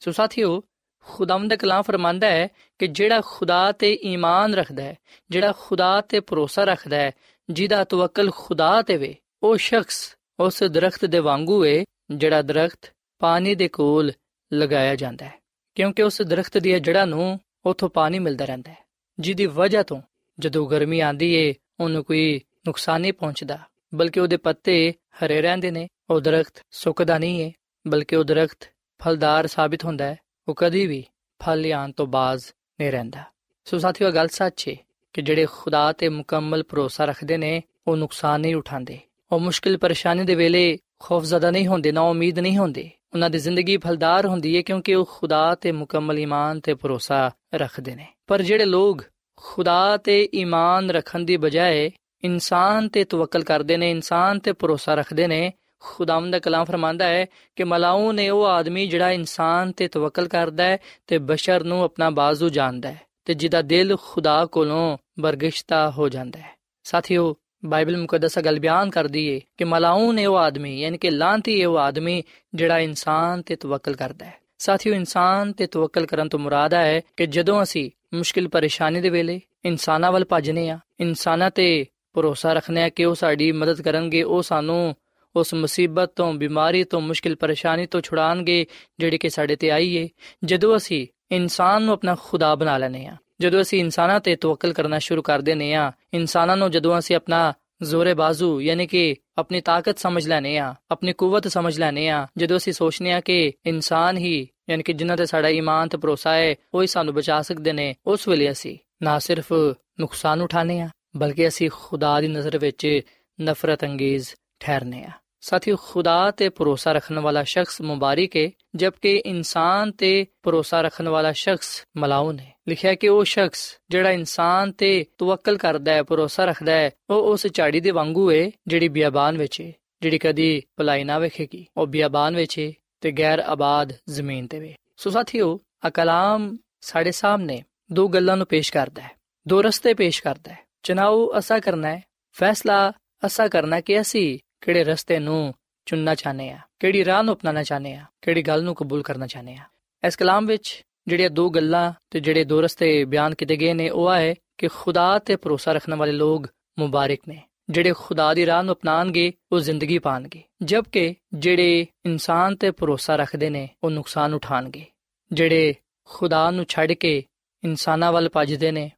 ਸੋ 0.00 0.10
ਸਾਥੀਓ, 0.10 0.62
ਖੁਦਾਵੰਦ 1.00 1.50
ਦਾ 1.50 1.56
ਕਲਾਮ 1.56 1.82
ਫਰਮਾਂਦਾ 1.82 2.26
ਹੈ 2.26 2.48
ਕਿ 2.78 2.86
ਜਿਹੜਾ 2.86 3.20
ਖੁਦਾ 3.26 3.72
ਤੇ 3.72 3.98
ਈਮਾਨ 4.04 4.54
ਰੱਖਦਾ 4.54 4.82
ਹੈ, 4.82 4.96
ਜਿਹੜਾ 5.30 5.52
ਖੁਦਾ 5.60 6.00
ਤੇ 6.00 6.20
ਭਰੋਸਾ 6.20 6.64
ਰੱਖਦਾ 6.64 6.96
ਹੈ, 6.96 7.12
ਜਿਹਦਾ 7.50 7.84
ਤਵਕਲ 7.84 8.30
ਖੁਦਾ 8.30 8.82
ਤੇ 8.82 8.96
ਵੇ, 8.96 9.14
ਉਹ 9.42 9.56
ਸ਼ਖਸ 9.56 10.16
ਉਸ 10.40 10.62
ਦਰਖਤ 10.62 11.04
ਦੇ 11.04 11.18
ਵਾਂਗੂ 11.18 11.64
ਏ 11.64 11.84
ਜਿਹੜਾ 12.12 12.42
ਦਰਖਤ 12.42 12.92
ਪਾਣੀ 13.20 13.54
ਦੇ 13.54 13.68
ਕੋਲ 13.68 14.12
ਲਗਾਇਆ 14.52 14.94
ਜਾਂਦਾ 14.96 15.26
ਹੈ, 15.26 15.32
ਕਿਉਂਕਿ 15.76 16.02
ਉਸ 16.02 16.22
ਦਰਖਤ 16.22 16.58
ਦੀਆਂ 16.58 16.80
ਜੜ੍ਹਾਂ 16.80 17.06
ਨੂੰ 17.06 17.38
ਉਥੋਂ 17.66 17.88
ਪਾਣੀ 17.88 18.18
ਮਿਲਦਾ 18.18 18.44
ਰਹਿੰਦਾ 18.44 18.70
ਹੈ, 18.70 18.76
ਜਿਹਦੀ 19.18 19.46
ਵਜ੍ਹਾ 19.46 19.82
ਤੋਂ 19.82 20.00
ਜਦੋਂ 20.38 20.66
ਗਰਮੀ 20.70 21.00
ਆਂਦੀ 21.00 21.32
ਏ, 21.34 21.54
ਉਹਨੂੰ 21.80 22.04
ਕੋਈ 22.04 22.40
ਨੁਕਸਾਨ 22.66 23.00
ਨਹੀਂ 23.00 23.12
ਪਹੁੰਚਦਾ, 23.12 23.58
ਬਲਕਿ 23.94 24.20
ਉਹਦੇ 24.20 24.36
ਪੱਤੇ 24.36 24.92
ਹਰੇ 25.18 25.40
ਰਹਿੰਦੇ 25.42 25.70
ਨੇ, 25.70 25.88
ਉਹ 26.10 26.20
ਦਰਖਤ 26.20 26.62
ਸੁੱਕਦਾ 26.70 27.18
ਨਹੀਂ 27.18 27.40
ਏ, 27.40 27.52
ਬਲਕਿ 27.86 28.16
ਉਹ 28.16 28.24
ਦਰਖਤ 28.24 28.68
ਫਲਦਾਰ 29.00 29.46
ਸਾਬਿਤ 29.46 29.84
ਹੁੰਦਾ 29.84 30.04
ਹੈ, 30.04 30.16
ਉਹ 30.48 30.54
ਕਦੀ 30.54 30.86
ਵੀ 30.86 31.04
ਫਲ 31.40 31.60
ਲਿਆਉਣ 31.60 31.92
ਤੋਂ 31.92 32.06
ਬਾਜ਼ 32.06 32.44
ਨਹੀਂ 32.80 32.92
ਰਹਿੰਦਾ। 32.92 33.24
ਸੋ 33.64 33.78
ਸਾਥੀਓ 33.78 34.10
ਗੱਲ 34.10 34.28
ਸੱਚ 34.28 34.68
ਏ 34.68 34.76
ਕਿ 35.12 35.22
ਜਿਹੜੇ 35.22 35.46
ਖੁਦਾ 35.52 35.92
ਤੇ 35.92 36.08
ਮੁਕੰਮਲ 36.08 36.62
ਭਰੋਸਾ 36.62 37.04
ਰੱਖਦੇ 37.04 37.36
ਨੇ, 37.36 37.62
ਉਹ 37.86 37.96
ਨੁਕਸਾਨ 37.96 38.40
ਨਹੀਂ 38.40 38.54
ਉਠਾਉਂਦੇ। 38.56 38.98
ਉਹ 39.32 39.40
ਮੁਸ਼ਕਿਲ 39.40 39.78
ਪਰੇਸ਼ਾਨੀ 39.78 40.24
ਦੇ 40.24 40.34
ਵੇਲੇ 40.34 40.78
ਖੌਫਜ਼ਦਾ 41.02 41.50
ਨਹੀਂ 41.50 41.66
ਹੁੰਦੇ, 41.66 41.92
ਨਾ 41.92 42.00
ਉਮੀਦ 42.00 42.38
ਨਹੀਂ 42.38 42.58
ਹੁੰਦੇ। 42.58 42.90
ਉਹਨਾਂ 43.12 43.30
ਦੀ 43.30 43.38
ਜ਼ਿੰਦਗੀ 43.38 43.76
ਫਲਦਾਰ 43.76 44.26
ਹੁੰਦੀ 44.26 44.56
ਹੈ 44.56 44.62
ਕਿਉਂਕਿ 44.62 44.94
ਉਹ 44.94 45.08
ਖੁਦਾ 45.12 45.54
ਤੇ 45.54 45.72
ਮੁਕੰਮਲ 45.72 46.18
ਈਮਾਨ 46.18 46.60
ਤੇ 46.60 46.74
ਭਰੋਸਾ 46.74 47.30
ਰੱਖਦੇ 47.54 47.94
ਨੇ। 47.94 48.06
ਪਰ 48.26 48.42
ਜਿਹੜੇ 48.42 48.64
ਲੋਕ 48.64 49.02
ਖੁਦਾ 49.36 49.96
ਤੇ 49.96 50.28
ਈਮਾਨ 50.34 50.90
ਰੱਖਣ 50.90 51.20
ਦੀ 51.20 51.36
ਬਜਾਏ 51.36 51.90
ਇਨਸਾਨ 52.24 52.88
ਤੇ 52.88 53.04
ਤਵੱਕਲ 53.04 53.44
ਕਰਦੇ 53.44 53.76
ਨੇ, 53.76 53.90
ਇਨਸਾਨ 53.90 54.38
ਤੇ 54.38 54.52
ਭਰੋਸਾ 54.52 54.94
ਰੱਖਦੇ 54.94 55.26
ਨੇ, 55.26 55.52
ਖੁਦਾਵੰਦ 55.80 56.32
ਦਾ 56.32 56.38
ਕਲਾਮ 56.38 56.64
ਫਰਮਾਂਦਾ 56.64 57.04
ਹੈ 57.04 57.26
ਕਿ 57.56 57.64
ਮਲਾਉ 57.64 58.12
ਨੇ 58.12 58.30
ਉਹ 58.30 58.46
ਆਦਮੀ 58.46 58.86
ਜਿਹੜਾ 58.86 59.10
ਇਨਸਾਨ 59.10 59.72
ਤੇ 59.72 59.88
ਤਵੱਕਲ 59.88 60.28
ਕਰਦਾ 60.28 60.64
ਹੈ 60.64 60.78
ਤੇ 61.06 61.18
ਬਸ਼ਰ 61.18 61.64
ਨੂੰ 61.64 61.82
ਆਪਣਾ 61.82 62.10
ਬਾਜ਼ੂ 62.10 62.48
ਜਾਣਦਾ 62.48 62.92
ਹੈ 62.92 63.00
ਤੇ 63.24 63.34
ਜਿਹਦਾ 63.34 63.62
ਦਿਲ 63.62 63.96
ਖੁਦਾ 64.02 64.46
ਕੋਲੋਂ 64.46 64.98
ਬਰਗਿਸ਼ਤਾ 65.20 65.90
ਹੋ 65.90 66.08
ਜਾਂਦਾ 66.08 66.38
ਹੈ। 66.38 66.50
ਸਾਥੀਓ 66.84 67.36
ਬਾਈਬਲ 67.62 67.96
ਮੁਕੱਦਸ 67.96 68.38
ਗੱਲ 68.38 68.58
ਬਿਆਨ 68.60 68.90
ਕਰਦੀ 68.90 69.26
ਏ 69.26 69.40
ਕਿ 69.56 69.64
ਮਲਾਉਨ 69.64 70.18
ਹੈ 70.18 70.28
ਉਹ 70.28 70.36
ਆਦਮੀ 70.36 70.80
ਯਾਨੀ 70.80 70.98
ਕਿ 70.98 71.10
ਲਾਂਤੀ 71.10 71.60
ਹੈ 71.62 71.68
ਉਹ 71.68 71.78
ਆਦਮੀ 71.78 72.22
ਜਿਹੜਾ 72.54 72.78
ਇਨਸਾਨ 72.78 73.42
ਤੇ 73.42 73.56
ਤਵਕਲ 73.56 73.94
ਕਰਦਾ 73.94 74.26
ਹੈ 74.26 74.38
ਸਾਥੀਓ 74.58 74.94
ਇਨਸਾਨ 74.94 75.52
ਤੇ 75.52 75.66
ਤਵਕਲ 75.66 76.06
ਕਰਨ 76.06 76.28
ਤੋਂ 76.28 76.38
ਮੁਰਾਦ 76.38 76.74
ਹੈ 76.74 77.00
ਕਿ 77.16 77.26
ਜਦੋਂ 77.26 77.62
ਅਸੀਂ 77.62 77.90
ਮੁਸ਼ਕਿਲ 78.14 78.48
ਪਰੇਸ਼ਾਨੀ 78.48 79.00
ਦੇ 79.00 79.10
ਵੇਲੇ 79.10 79.40
ਇਨਸਾਨਾਂ 79.64 80.12
ਵੱਲ 80.12 80.24
ਭੱਜਨੇ 80.24 80.68
ਆ 80.70 80.78
ਇਨਸਾਨਾਂ 81.00 81.50
ਤੇ 81.50 81.86
ਭਰੋਸਾ 82.14 82.52
ਰੱਖਨੇ 82.52 82.82
ਆ 82.82 82.88
ਕਿ 82.88 83.04
ਉਹ 83.04 83.14
ਸਾਡੀ 83.14 83.52
ਮਦਦ 83.52 83.80
ਕਰਨਗੇ 83.82 84.22
ਉਹ 84.22 84.42
ਸਾਨੂੰ 84.42 84.94
ਉਸ 85.34 85.54
ਮੁਸੀਬਤ 85.54 86.12
ਤੋਂ 86.16 86.32
ਬਿਮਾਰੀ 86.34 86.84
ਤੋਂ 86.84 87.00
ਮੁਸ਼ਕਿਲ 87.00 87.36
ਪਰੇਸ਼ਾਨੀ 87.36 87.86
ਤੋਂ 87.86 88.00
ਛੁਡਾਣਗੇ 88.00 88.66
ਜਿਹੜੀ 88.98 89.18
ਕਿ 89.18 89.28
ਸਾਡੇ 89.28 89.56
ਤੇ 89.56 89.70
ਆਈ 89.70 89.94
ਏ 89.96 90.08
ਜਦੋਂ 90.44 90.76
ਅਸੀਂ 90.76 91.06
ਇਨਸਾਨ 91.30 91.82
ਨੂੰ 91.82 91.94
ਆਪਣਾ 91.94 92.16
ਖੁਦਾ 92.22 92.54
ਬਣਾ 92.54 92.78
ਲੈਨੇ 92.78 93.06
ਆ 93.06 93.16
ਜਦੋਂ 93.42 93.62
ਅਸੀਂ 93.62 93.80
ਇਨਸਾਨਾਂ 93.80 94.20
ਤੇ 94.20 94.36
ਤਵਕਲ 94.36 94.72
ਕਰਨਾ 94.72 94.98
ਸ਼ੁਰੂ 94.98 95.22
ਕਰ 95.22 95.40
ਦਿੰਨੇ 95.40 95.74
ਆ 95.74 95.92
ਇਨਸਾਨਾਂ 96.14 96.56
ਨੂੰ 96.56 96.70
ਜਦੋਂ 96.70 96.98
ਅਸੀਂ 96.98 97.16
ਆਪਣਾ 97.16 97.52
ਜ਼ੋਰੇ 97.82 98.14
ਬਾਜ਼ੂ 98.14 98.60
ਯਾਨੀ 98.60 98.86
ਕਿ 98.86 99.16
ਆਪਣੀ 99.38 99.60
ਤਾਕਤ 99.60 99.98
ਸਮਝ 99.98 100.28
ਲੈਨੇ 100.28 100.58
ਆ 100.58 100.74
ਆਪਣੀ 100.90 101.12
ਕੂਵਤ 101.12 101.48
ਸਮਝ 101.48 101.78
ਲੈਨੇ 101.78 102.08
ਆ 102.08 102.26
ਜਦੋਂ 102.36 102.56
ਅਸੀਂ 102.56 102.72
ਸੋਚਨੇ 102.72 103.12
ਆ 103.12 103.20
ਕਿ 103.20 103.52
ਇਨਸਾਨ 103.66 104.16
ਹੀ, 104.16 104.48
ਯਾਨੀ 104.70 104.82
ਕਿ 104.82 104.92
ਜਿਨ੍ਹਾਂ 104.92 105.16
ਤੇ 105.16 105.26
ਸਾਡਾ 105.26 105.48
ਈਮਾਨ 105.48 105.88
ਤੇ 105.88 105.98
ਭਰੋਸਾ 105.98 106.34
ਹੈ, 106.34 106.54
ਉਹ 106.74 106.82
ਹੀ 106.82 106.86
ਸਾਨੂੰ 106.86 107.14
ਬਚਾ 107.14 107.42
ਸਕਦੇ 107.42 107.72
ਨੇ, 107.72 107.94
ਉਸ 108.06 108.28
ਵੇਲੇ 108.28 108.50
ਅਸੀਂ 108.50 108.78
ਨਾ 109.02 109.18
ਸਿਰਫ 109.18 109.52
ਨੁਕਸਾਨ 110.00 110.42
ਉਠਾਣੇ 110.42 110.80
ਆ 110.80 110.88
ਬਲਕਿ 111.16 111.48
ਅਸੀਂ 111.48 111.70
ਖੁਦਾ 111.74 112.20
ਦੀ 112.20 112.28
ਨਜ਼ਰ 112.28 112.58
ਵਿੱਚ 112.58 113.00
ਨਫ਼ਰਤ 113.40 113.84
ਅੰਗੇਜ਼ 113.84 114.28
ਠਹਿਰਨੇ 114.60 115.04
ਆ 115.04 115.10
ਸਾਥੀਓ, 115.40 115.76
ਖੁਦਾ 115.76 116.30
ਤੇ 116.30 116.48
ਭਰੋਸਾ 116.48 116.92
ਰੱਖਣ 116.92 117.18
ਵਾਲਾ 117.18 117.42
ਸ਼ਖਸ 117.42 117.80
ਮੁਬਾਰਕ 117.80 118.36
ਹੈ, 118.36 118.50
ਜਦਕਿ 118.74 119.16
ਇਨਸਾਨ 119.26 119.92
ਤੇ 119.92 120.26
ਭਰੋਸਾ 120.42 120.80
ਰੱਖਣ 120.80 121.08
ਵਾਲਾ 121.08 121.32
ਸ਼ਖਸ 121.32 121.84
ਮਲਾਉਨ 121.96 122.38
ਹੈ। 122.38 122.51
ਲਿਖਿਆ 122.68 122.94
ਕਿ 122.94 123.08
ਉਹ 123.08 123.24
ਸ਼ਖਸ 123.24 123.78
ਜਿਹੜਾ 123.90 124.10
ਇਨਸਾਨ 124.10 124.72
ਤੇ 124.72 125.04
ਤਵਕਲ 125.18 125.56
ਕਰਦਾ 125.56 125.92
ਹੈ, 125.92 126.02
ਭਰੋਸਾ 126.02 126.44
ਰੱਖਦਾ 126.44 126.72
ਹੈ, 126.72 126.90
ਉਹ 127.10 127.32
ਉਸ 127.32 127.46
ਝਾੜੀ 127.54 127.80
ਦੇ 127.80 127.90
ਵਾਂਗੂ 127.90 128.32
ਹੈ 128.32 128.50
ਜਿਹੜੀ 128.66 128.88
ਬਿਆਬਾਨ 128.88 129.38
ਵਿੱਚ 129.38 129.60
ਹੈ 129.60 129.72
ਜਿਹੜੀ 130.02 130.18
ਕਦੀ 130.18 130.62
ਭਲਾਈ 130.76 131.04
ਨਾ 131.04 131.18
ਵੇਖੇਗੀ। 131.18 131.66
ਉਹ 131.76 131.86
ਬਿਆਬਾਨ 131.86 132.36
ਵਿੱਚ 132.36 132.58
ਹੈ 132.58 132.72
ਤੇ 133.00 133.12
ਗੈਰ 133.12 133.38
ਆਬਾਦ 133.38 133.92
ਜ਼ਮੀਨ 134.08 134.46
ਤੇ 134.46 134.58
ਵੇ। 134.58 134.74
ਸੋ 134.96 135.10
ਸਾਥੀਓ 135.10 135.60
ਆ 135.84 135.90
ਕਲਾਮ 135.90 136.56
ਸਾਡੇ 136.80 137.10
ਸਾਹਮਣੇ 137.10 137.62
ਦੋ 137.92 138.08
ਗੱਲਾਂ 138.08 138.36
ਨੂੰ 138.36 138.46
ਪੇਸ਼ 138.46 138.72
ਕਰਦਾ 138.72 139.02
ਹੈ। 139.02 139.10
ਦੋ 139.48 139.62
ਰਸਤੇ 139.62 139.94
ਪੇਸ਼ 139.94 140.22
ਕਰਦਾ 140.22 140.52
ਹੈ। 140.52 140.58
ਚਨਾਉ 140.82 141.38
ਅਸਾ 141.38 141.58
ਕਰਨਾ 141.58 141.88
ਹੈ, 141.88 142.04
ਫੈਸਲਾ 142.32 142.92
ਅਸਾ 143.26 143.48
ਕਰਨਾ 143.48 143.80
ਕਿ 143.80 144.00
ਅਸੀਂ 144.00 144.38
ਕਿਹੜੇ 144.60 144.84
ਰਸਤੇ 144.84 145.18
ਨੂੰ 145.18 145.54
ਚੁਣਨਾ 145.86 146.14
ਚਾਹਨੇ 146.14 146.50
ਆ 146.50 146.58
ਕਿਹੜੀ 146.80 147.04
ਰਾਹ 147.04 147.22
ਨੂੰ 147.22 147.34
ਅਪਣਾਉਣਾ 147.34 147.62
ਚਾਹਨੇ 147.62 147.94
ਆ 147.94 148.04
ਕਿਹੜੀ 148.22 148.42
ਗੱਲ 148.42 148.62
ਨੂੰ 148.62 148.74
ਕਬੂਲ 148.74 149.02
ਕਰਨਾ 149.02 149.26
ਚਾਹਨੇ 149.26 149.54
ਆ 149.54 149.64
ਇਸ 150.06 150.16
ਕਲਾਮ 150.16 150.46
ਵਿੱਚ 150.46 150.84
ਜਿਹੜੀਆਂ 151.06 151.30
ਦੋ 151.30 151.48
ਗੱਲਾਂ 151.50 151.92
ਤੇ 152.10 152.20
ਜਿਹੜੇ 152.20 152.44
ਦੋ 152.44 152.60
ਰਸਤੇ 152.62 153.04
ਬਿਆਨ 153.04 153.34
ਕੀਤੇ 153.34 153.56
ਗਏ 153.56 153.72
ਨੇ 153.72 153.88
ਉਹ 153.90 154.12
ਹੈ 154.12 154.34
ਕਿ 154.58 154.68
ਖੁਦਾ 154.68 155.18
ਤੇ 155.18 155.36
ਭਰੋਸਾ 155.36 155.72
ਰੱਖਣ 155.72 155.94
ਵਾਲੇ 155.94 156.12
ਲੋਕ 156.12 156.46
ਮੁਬਾਰਕ 156.78 157.20
ਨੇ 157.28 157.40
ਜਿਹੜੇ 157.70 157.92
ਖੁਦਾ 157.96 158.32
ਦੀ 158.34 158.46
ਰਾਹ 158.46 158.62
ਨੂੰ 158.62 158.74
ਅਪਣਾਣਗੇ 158.74 159.32
ਉਹ 159.52 159.60
ਜ਼ਿੰਦਗੀ 159.60 159.98
ਪਾਣਗੇ 159.98 160.42
ਜਦਕਿ 160.62 161.14
ਜਿਹੜੇ 161.34 161.86
ਇਨਸਾਨ 162.06 162.56
ਤੇ 162.56 162.70
ਭਰੋਸਾ 162.70 163.16
ਰੱਖਦੇ 163.16 163.50
ਨੇ 163.50 163.68
ਉਹ 163.84 163.90
ਨੁਕਸਾਨ 163.90 164.34
ਉਠਾਣਗੇ 164.34 164.84
ਜਿਹੜੇ 165.30 165.74
ਖੁਦਾ 166.08 166.50
ਨੂੰ 166.50 166.64
ਛੱਡ 166.68 166.92
ਕੇ 166.92 167.22
ਇਨਸਾਨਾਂ 167.62 168.12
ਵੱਲ 168.12 168.28
ਭੱਜਦੇ 168.28 168.70
ਨੇ 168.70 168.90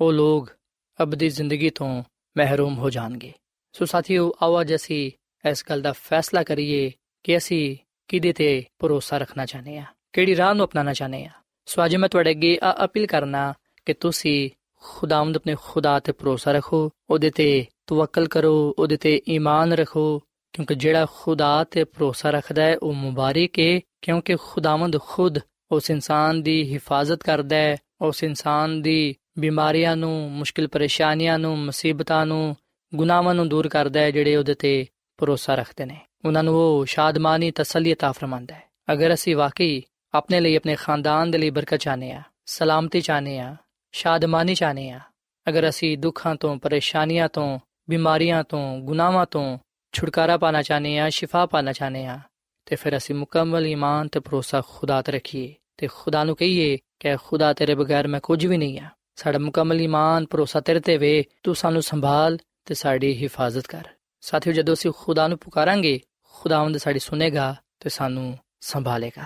ਉਹ 0.00 0.12
ਲੋਕ 0.12 0.50
ਅਬਦੀ 0.98 1.28
ਜ਼ਿੰਦਗੀ 1.28 1.70
ਤੋਂ 1.70 2.02
ਮਹਿਰੂਮ 2.36 2.78
ਹੋ 2.78 2.90
ਜਾਣਗੇ 2.90 3.32
ਸੋ 3.74 3.84
ਸਾਥੀਓ 3.84 4.32
ਆਓ 4.42 4.60
ਅੱਜ 4.60 4.74
ਅਸੀਂ 4.74 5.10
ਇਸ 5.44 5.64
ਗੱਲ 5.70 5.82
ਦਾ 5.82 5.92
ਫੈਸਲਾ 5.92 6.42
ਕਰੀਏ 6.42 6.90
ਕਿ 7.24 7.36
ਅਸੀਂ 7.36 7.76
ਕਿਹਦੇ 8.08 8.32
ਤੇ 8.32 8.64
ਭਰੋਸਾ 8.78 9.18
ਰੱਖਣਾ 9.18 9.46
ਚਾਹਨੇ 9.46 9.78
ਆ 9.78 9.84
ਕਿਹੜੀ 10.12 10.36
ਰਾਹ 10.36 10.54
ਨੂੰ 10.54 10.64
ਅਪਣਾਉਣਾ 10.66 10.92
ਚਾਹਨੇ 10.92 11.24
ਆ 11.24 11.30
ਸੋ 11.65 11.85
ਅੱਜ 11.85 11.95
ਮੈਂ 11.95 12.09
ਤੁਹਾਡੇ 12.09 12.31
ਅੱਗੇ 12.31 12.57
ਆ 12.63 12.73
ਅਪੀਲ 12.85 13.05
ਕਰਨਾ 13.07 13.53
ਕਿ 13.85 13.93
ਤੁਸੀਂ 13.93 14.49
ਖੁਦਾਵੰਦ 14.83 15.35
ਆਪਣੇ 15.35 15.55
ਖੁਦਾ 15.63 15.99
ਤੇ 15.99 16.11
ਭਰੋਸਾ 16.11 16.51
ਰੱਖੋ 16.51 16.89
ਉਹਦੇ 17.09 17.29
ਤੇ 17.29 17.65
ਤਵੱਕਲ 17.87 18.27
ਕਰੋ 18.27 18.53
ਉਹਦੇ 18.79 18.97
ਤੇ 18.97 19.21
ਈਮਾਨ 19.29 19.73
ਰੱਖੋ 19.73 20.21
ਕਿਉਂਕਿ 20.53 20.75
ਜਿਹੜਾ 20.75 21.05
ਖੁਦਾ 21.05 21.63
ਤੇ 21.63 21.83
ਭਰੋਸਾ 21.83 22.29
ਰੱਖਦਾ 22.29 22.61
ਹੈ 22.61 22.77
ਉਹ 22.77 22.93
ਮੁਬਾਰਕ 22.93 23.59
ਹੈ 23.59 23.79
ਕਿਉਂਕਿ 24.01 24.35
ਖੁਦਾਵੰਦ 24.35 24.97
ਖੁਦ 25.01 25.39
ਉਸ 25.71 25.89
ਇਨਸਾਨ 25.89 26.41
ਦੀ 26.41 26.73
ਹਿਫਾਜ਼ਤ 26.73 27.23
ਕਰਦਾ 27.23 27.55
ਹੈ 27.55 27.77
ਉਸ 28.01 28.23
ਇਨਸਾਨ 28.23 28.81
ਦੀ 28.81 29.15
ਬਿਮਾਰੀਆਂ 29.39 29.95
ਨੂੰ 29.95 30.31
ਮੁਸ਼ਕਿਲ 30.31 30.67
ਪਰੇਸ਼ਾਨੀਆਂ 30.67 31.37
ਨੂੰ 31.39 31.57
ਮੁਸੀਬਤਾਂ 31.57 32.25
ਨੂੰ 32.25 32.55
ਗੁਨਾਹਾਂ 32.93 33.33
ਨੂੰ 33.35 33.47
ਦੂਰ 33.49 33.67
ਕਰਦਾ 33.67 33.99
ਹੈ 33.99 34.11
ਜਿਹੜੇ 34.11 34.35
ਉਹਦੇ 34.35 34.53
ਤੇ 34.53 34.85
ਭਰੋਸਾ 35.19 35.55
ਰੱਖਦੇ 35.55 35.85
ਨੇ 35.85 35.97
ਉਹਨਾਂ 36.25 36.43
ਨੂੰ 36.43 36.55
ਉਹ 36.55 36.85
ਸ਼ਾਦਮਾਨੀ 36.85 37.51
ਤਸੱਲੀ 37.51 37.93
عطا 37.93 38.11
ਫਰਮਾਂਦਾ 38.11 38.55
ਹੈ 38.55 38.93
ਅਗਰ 38.93 39.13
ਅਸੀਂ 39.13 39.35
ਵਾਕਈ 39.35 39.81
ਆਪਣੇ 40.14 40.40
ਲਈ 40.40 40.56
ਆਪਣੇ 40.56 40.74
ਖਾਨਦਾਨ 40.76 41.30
ਦੇ 41.30 41.38
ਲਈ 41.38 41.50
ਬਰਕਤ 41.50 41.80
ਚਾਹਨੇ 41.80 42.12
ਆ 42.12 42.22
ਸਲਾਮਤੀ 42.46 43.00
ਚਾਹਨੇ 43.00 43.38
ਆ 43.38 43.54
ਸ਼ਾਦਮਾਨੀ 43.94 44.54
ਚਾਹਨੇ 44.54 44.90
ਆ 44.90 45.00
ਅਗਰ 45.46 45.68
ਅਸੀਂ 45.68 45.96
ਦੁੱਖਾਂ 45.98 46.34
ਤੋਂ 46.34 46.56
ਪਰੇਸ਼ਾਨੀਆਂ 46.56 47.28
ਤੋਂ 47.28 47.58
ਬਿਮਾਰੀਆਂ 47.88 48.42
ਤੋਂ 48.44 48.60
ਗੁਨਾਹਾਂ 48.80 49.26
ਤੋਂ 49.26 49.58
ਛੁਟਕਾਰਾ 49.94 50.36
ਪਾਣਾ 50.36 50.62
ਚਾਹਨੇ 50.62 50.98
ਆ 50.98 51.08
ਸ਼ਿਫਾ 51.10 51.44
ਪਾਣਾ 51.46 51.72
ਚਾਹਨੇ 51.72 52.06
ਆ 52.06 52.18
ਤੇ 52.66 52.76
ਫਿਰ 52.76 52.96
ਅਸੀਂ 52.96 53.14
ਮੁਕੰਮਲ 53.14 53.66
ਈਮਾਨ 53.66 54.08
ਤੇ 54.08 54.20
ਭਰੋਸਾ 54.20 54.60
ਖੁਦਾ 54.68 55.00
ਤੇ 55.02 55.12
ਰੱਖੀਏ 55.12 55.54
ਤੇ 55.78 55.86
ਖੁਦਾ 55.92 56.24
ਨੂੰ 56.24 56.36
ਕਹੀਏ 56.36 56.76
ਕਿ 57.00 57.16
ਖੁਦਾ 57.24 57.52
ਤੇਰੇ 57.52 57.74
ਬਗੈਰ 57.74 58.08
ਮੈਂ 58.08 58.20
ਕੁਝ 58.20 58.44
ਵੀ 58.46 58.56
ਨਹੀਂ 58.56 58.80
ਆ 58.80 58.88
ਸਾਡਾ 59.16 59.38
ਮੁਕੰਮਲ 59.38 59.80
ਈਮਾਨ 59.80 60.26
ਭਰੋਸਾ 60.26 60.60
ਤੇਰੇ 60.60 60.80
ਤੇ 60.80 60.96
ਵੇ 60.96 61.22
ਤੂੰ 61.44 61.54
ਸਾਨੂੰ 61.54 61.82
ਸੰਭਾਲ 61.82 62.38
ਤੇ 62.66 62.74
ਸਾਡੀ 62.74 63.14
ਹਿਫਾਜ਼ਤ 63.22 63.66
ਕਰ 63.66 63.88
ਸਾਥੀਓ 64.22 64.52
ਜਦੋਂ 64.52 64.74
ਅਸੀਂ 64.74 64.92
ਖੁਦਾ 64.96 65.26
ਨੂੰ 65.28 65.38
ਪੁਕਾਰਾਂਗੇ 65.38 65.98
ਖੁਦਾਵੰਦ 66.34 66.76
ਸਾਡੀ 66.76 66.98
ਸੁਨੇਗਾ 66.98 67.54
ਤੇ 67.80 67.88
ਸਾਨੂੰ 67.88 68.36
ਸੰਭਾਲੇਗਾ 68.62 69.24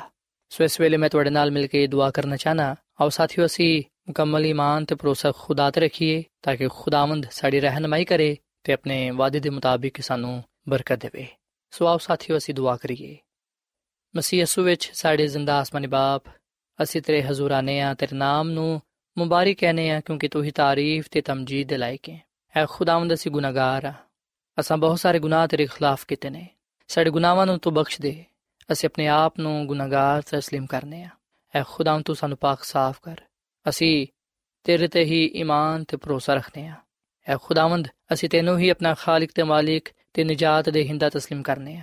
ਸੋ 0.53 0.65
ਇਸ 0.65 0.81
ਵੇਲੇ 0.81 0.97
ਮੈਂ 0.97 1.09
ਤੁਹਾਡੇ 1.11 1.31
ਨਾਲ 1.31 1.51
ਮਿਲ 1.51 1.67
ਕੇ 1.67 1.87
ਦੁਆ 1.87 2.11
ਕਰਨਾ 2.11 2.37
ਚਾਹਨਾ 2.37 2.75
ਆਓ 3.01 3.09
ਸਾਥੀਓ 3.09 3.45
ਅਸੀਂ 3.47 3.83
ਮੁਕੰਮਲ 4.09 4.47
ਈਮਾਨ 4.47 4.85
ਤੇ 4.85 4.95
ਭਰੋਸਾ 4.95 5.31
ਖੁਦਾ 5.33 5.71
ਤੇ 5.71 5.81
ਰੱਖੀਏ 5.81 6.23
ਤਾਂ 6.43 6.55
ਕਿ 6.57 6.69
ਖੁਦਾਵੰਦ 6.69 7.27
ਸਾਡੀ 7.31 7.61
ਰਹਿਨਮਾਈ 7.61 8.05
ਕਰੇ 8.05 8.37
ਤੇ 8.65 8.73
ਆਪਣੇ 8.73 9.11
ਵਾਅਦੇ 9.11 9.41
ਦੇ 9.41 9.51
ਮੁਤਾਬਿਕ 9.51 10.01
ਸਾਨੂੰ 10.01 10.43
ਬਰਕਤ 10.69 10.99
ਦੇਵੇ 10.99 11.27
ਸੋ 11.73 11.87
ਆਓ 11.87 11.99
ਸਾਥੀਓ 11.99 12.37
ਅਸੀਂ 12.37 12.55
ਦੁਆ 12.55 12.77
ਕਰੀਏ 12.77 13.17
ਮਸੀਹ 14.15 14.41
ਯਸੂ 14.41 14.63
ਵਿੱਚ 14.63 14.91
ਸਾਡੇ 14.95 15.27
ਜ਼ਿੰਦਾ 15.27 15.59
ਆਸਮਾਨੀ 15.59 15.87
ਬਾਪ 15.87 16.29
ਅਸੀਂ 16.79 17.03
ਤੇਰੇ 17.03 17.23
ਹਜ਼ੂਰ 17.23 17.53
ਆਨੇ 17.53 17.81
ਆ 17.81 17.93
ਤੇਰੇ 17.95 18.17
ਨਾਮ 18.17 18.51
ਨੂੰ 18.51 18.81
ਮੁਬਾਰਕ 19.17 19.59
ਕਹਨੇ 19.59 19.91
ਆ 19.91 20.01
ਕਿਉਂਕਿ 20.01 20.29
ਤੂੰ 20.29 20.43
ਹੀ 20.45 20.51
ਤਾਰੀਫ 20.51 21.09
ਤੇ 21.11 21.21
ਤਮਜੀਦ 21.21 21.69
ਦੇ 21.69 21.77
ਲਾਇਕ 21.77 22.09
ਹੈ 22.09 22.21
ਐ 22.55 22.65
ਖੁਦਾਵੰਦ 22.67 23.15
ਅਸੀਂ 23.15 23.33
ਗੁਨਾਹਗਾਰ 23.33 23.85
ਆ 23.85 23.93
ਅਸਾਂ 24.59 24.79
ਬਹੁਤ 24.79 24.99
ਸਾਰੇ 24.99 25.19
ਗੁਨਾਹ 25.19 25.47
ਤੇਰੇ 25.47 25.67
ਖਿਲਾਫ 25.67 26.05
ਕੀਤੇ 26.07 26.31
ਨੇ 26.31 26.47
ਸਾਡੇ 26.91 27.11
ਗੁਨਾਹਾਂ 27.11 27.47
ਨੂੰ 27.47 27.59
ਤੂੰ 27.59 27.75
ਬਖਸ਼ 27.75 28.01
ਦੇ 28.01 28.13
ਅਸੀਂ 28.73 28.89
ਆਪਣੇ 28.89 29.07
ਆਪ 29.07 29.39
ਨੂੰ 29.39 29.67
ਗੁਨਾਹਗਾਰ 29.67 30.23
تسلیم 30.37 30.67
ਕਰਨੇ 30.67 31.03
ਆ। 31.03 31.09
ਐ 31.55 31.63
ਖੁਦਾ 31.69 32.01
ਤੂੰ 32.01 32.17
ਸਾਨੂੰ 32.17 32.39
پاک 32.45 32.65
ਸਾਫ਼ 32.65 33.01
ਕਰ। 33.03 33.17
ਅਸੀਂ 33.69 34.07
ਤੇਰੇ 34.65 34.89
ਤੇ 34.89 35.05
ਹੀ 35.05 35.27
ਈਮਾਨ 35.35 35.85
ਤੇ 35.85 35.97
ਭਰੋਸਾ 35.97 36.35
ਰੱਖਨੇ 36.35 36.67
ਆ। 36.67 36.75
ਐ 37.29 37.37
ਖੁਦਾਵੰਦ, 37.43 37.89
ਅਸੀਂ 38.13 38.29
ਤੈਨੂੰ 38.29 38.59
ਹੀ 38.59 38.69
ਆਪਣਾ 38.69 38.95
ਖਾਲਕ 38.95 39.31
ਤੇ 39.35 39.43
ਮਾਲਿਕ 39.43 39.89
ਤੇ 40.13 40.25
ਨਜਾਤ 40.25 40.71
ਦੇ 40.71 40.85
ਹਿੰਦਾ 40.85 41.07
تسلیم 41.07 41.43
ਕਰਨੇ 41.43 41.77
ਆ। 41.77 41.83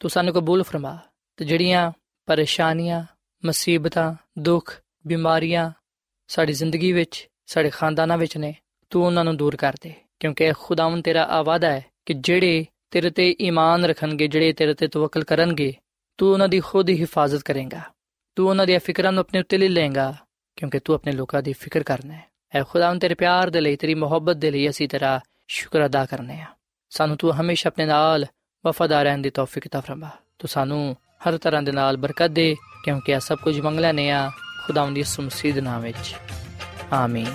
ਤੂੰ 0.00 0.10
ਸਾਨੂੰ 0.10 0.34
ਕਬੂਲ 0.34 0.62
ਫਰਮਾ 0.62 0.98
ਤੇ 1.36 1.44
ਜਿਹੜੀਆਂ 1.44 1.92
ਪਰੇਸ਼ਾਨੀਆਂ, 2.26 3.04
ਮੁਸੀਬਤਾਂ, 3.44 4.14
ਦੁੱਖ, 4.38 4.82
ਬਿਮਾਰੀਆਂ 5.06 5.72
ਸਾਡੀ 6.28 6.52
ਜ਼ਿੰਦਗੀ 6.52 6.92
ਵਿੱਚ, 6.92 7.28
ਸਾਡੇ 7.46 7.70
ਖਾਨਦਾਨਾਂ 7.70 8.18
ਵਿੱਚ 8.18 8.36
ਨੇ, 8.36 8.54
ਤੂੰ 8.90 9.06
ਉਹਨਾਂ 9.06 9.24
ਨੂੰ 9.24 9.36
ਦੂਰ 9.36 9.56
ਕਰ 9.56 9.74
ਦੇ। 9.80 9.94
ਕਿਉਂਕਿ 10.20 10.52
ਖੁਦਾਵੰਦ 10.52 11.04
ਤੇਰਾ 11.04 11.24
ਆਵਾਦਾ 11.24 11.70
ਹੈ 11.70 11.84
ਕਿ 12.06 12.14
ਜਿਹੜੇ 12.14 12.66
ਤੇਰੇ 12.90 13.10
ਤੇ 13.10 13.36
ਈਮਾਨ 13.40 13.84
ਰੱਖਣਗੇ, 13.84 14.26
ਜਿਹੜੇ 14.26 14.52
ਤੇਰੇ 14.52 14.74
ਤੇ 14.74 14.88
ਤਵੱਕਲ 14.88 15.24
ਕਰਨਗੇ 15.24 15.74
ਤੂੰ 16.22 16.32
ਉਹਨਾਂ 16.32 16.46
ਦੀ 16.48 16.58
ਖੁਦ 16.60 16.88
ਹੀ 16.88 16.94
ਹਿਫਾਜ਼ਤ 17.00 17.42
ਕਰੇਂਗਾ 17.42 17.80
ਤੂੰ 18.36 18.48
ਉਹਨਾਂ 18.48 18.66
ਦੀਆਂ 18.66 18.80
ਫਿਕਰਾਂ 18.80 19.10
ਨੂੰ 19.12 19.20
ਆਪਣੇ 19.20 19.40
ਉੱਤੇ 19.40 19.58
ਲੈ 19.58 19.68
ਲਏਂਗਾ 19.68 20.04
ਕਿਉਂਕਿ 20.58 20.78
ਤੂੰ 20.78 20.94
ਆਪਣੇ 20.94 21.12
ਲੋਕਾਂ 21.12 21.42
ਦੀ 21.42 21.52
ਫਿਕਰ 21.52 21.82
ਕਰਨਾ 21.82 22.14
ਹੈ 22.14 22.22
ਐ 22.54 22.62
ਖੁਦਾਵੰਦ 22.62 23.00
ਤੇਰੇ 23.00 23.14
ਪਿਆਰ 23.14 23.50
ਦੇ 23.50 23.60
ਲਈ 23.60 23.76
ਤੇਰੀ 23.76 23.94
ਮੁਹੱਬਤ 23.94 24.36
ਦੇ 24.36 24.50
ਲਈ 24.50 24.68
ਅਸੀਂ 24.68 24.88
ਤੇਰਾ 24.88 25.20
ਸ਼ੁਕਰ 25.48 25.86
ਅਦਾ 25.86 26.04
ਕਰਨੇ 26.06 26.40
ਆ 26.40 26.46
ਸਾਨੂੰ 26.92 27.16
ਤੂੰ 27.16 27.32
ਹਮੇਸ਼ਾ 27.40 27.68
ਆਪਣੇ 27.68 27.86
ਨਾਲ 27.86 28.26
ਵਫਾਦਾਰ 28.64 29.04
ਰਹਿਣ 29.04 29.22
ਦੀ 29.22 29.30
ਤੌਫੀਕ 29.30 29.68
ਤਾ 29.68 29.80
ਫਰਮਾ 29.80 30.10
ਤੂੰ 30.38 30.48
ਸਾਨੂੰ 30.48 30.96
ਹਰ 31.28 31.38
ਤਰ੍ਹਾਂ 31.38 31.62
ਦੇ 31.62 31.72
ਨਾਲ 31.72 31.96
ਬਰਕਤ 31.96 32.30
ਦੇ 32.30 32.54
ਕਿਉਂਕਿ 32.84 33.12
ਇਹ 33.12 33.20
ਸਭ 33.20 33.38
ਕੁਝ 33.38 33.58
ਮੰਗਲਾ 33.60 33.92
ਨੇ 33.92 34.10
ਆ 34.10 34.30
ਖੁਦਾਵੰਦ 34.66 34.94
ਦੀ 34.94 35.02
ਸੁਮਸੀਦ 35.02 35.58
ਨਾਮ 35.58 35.82
ਵਿੱਚ 35.82 36.14
ਆਮੀਨ 36.92 37.34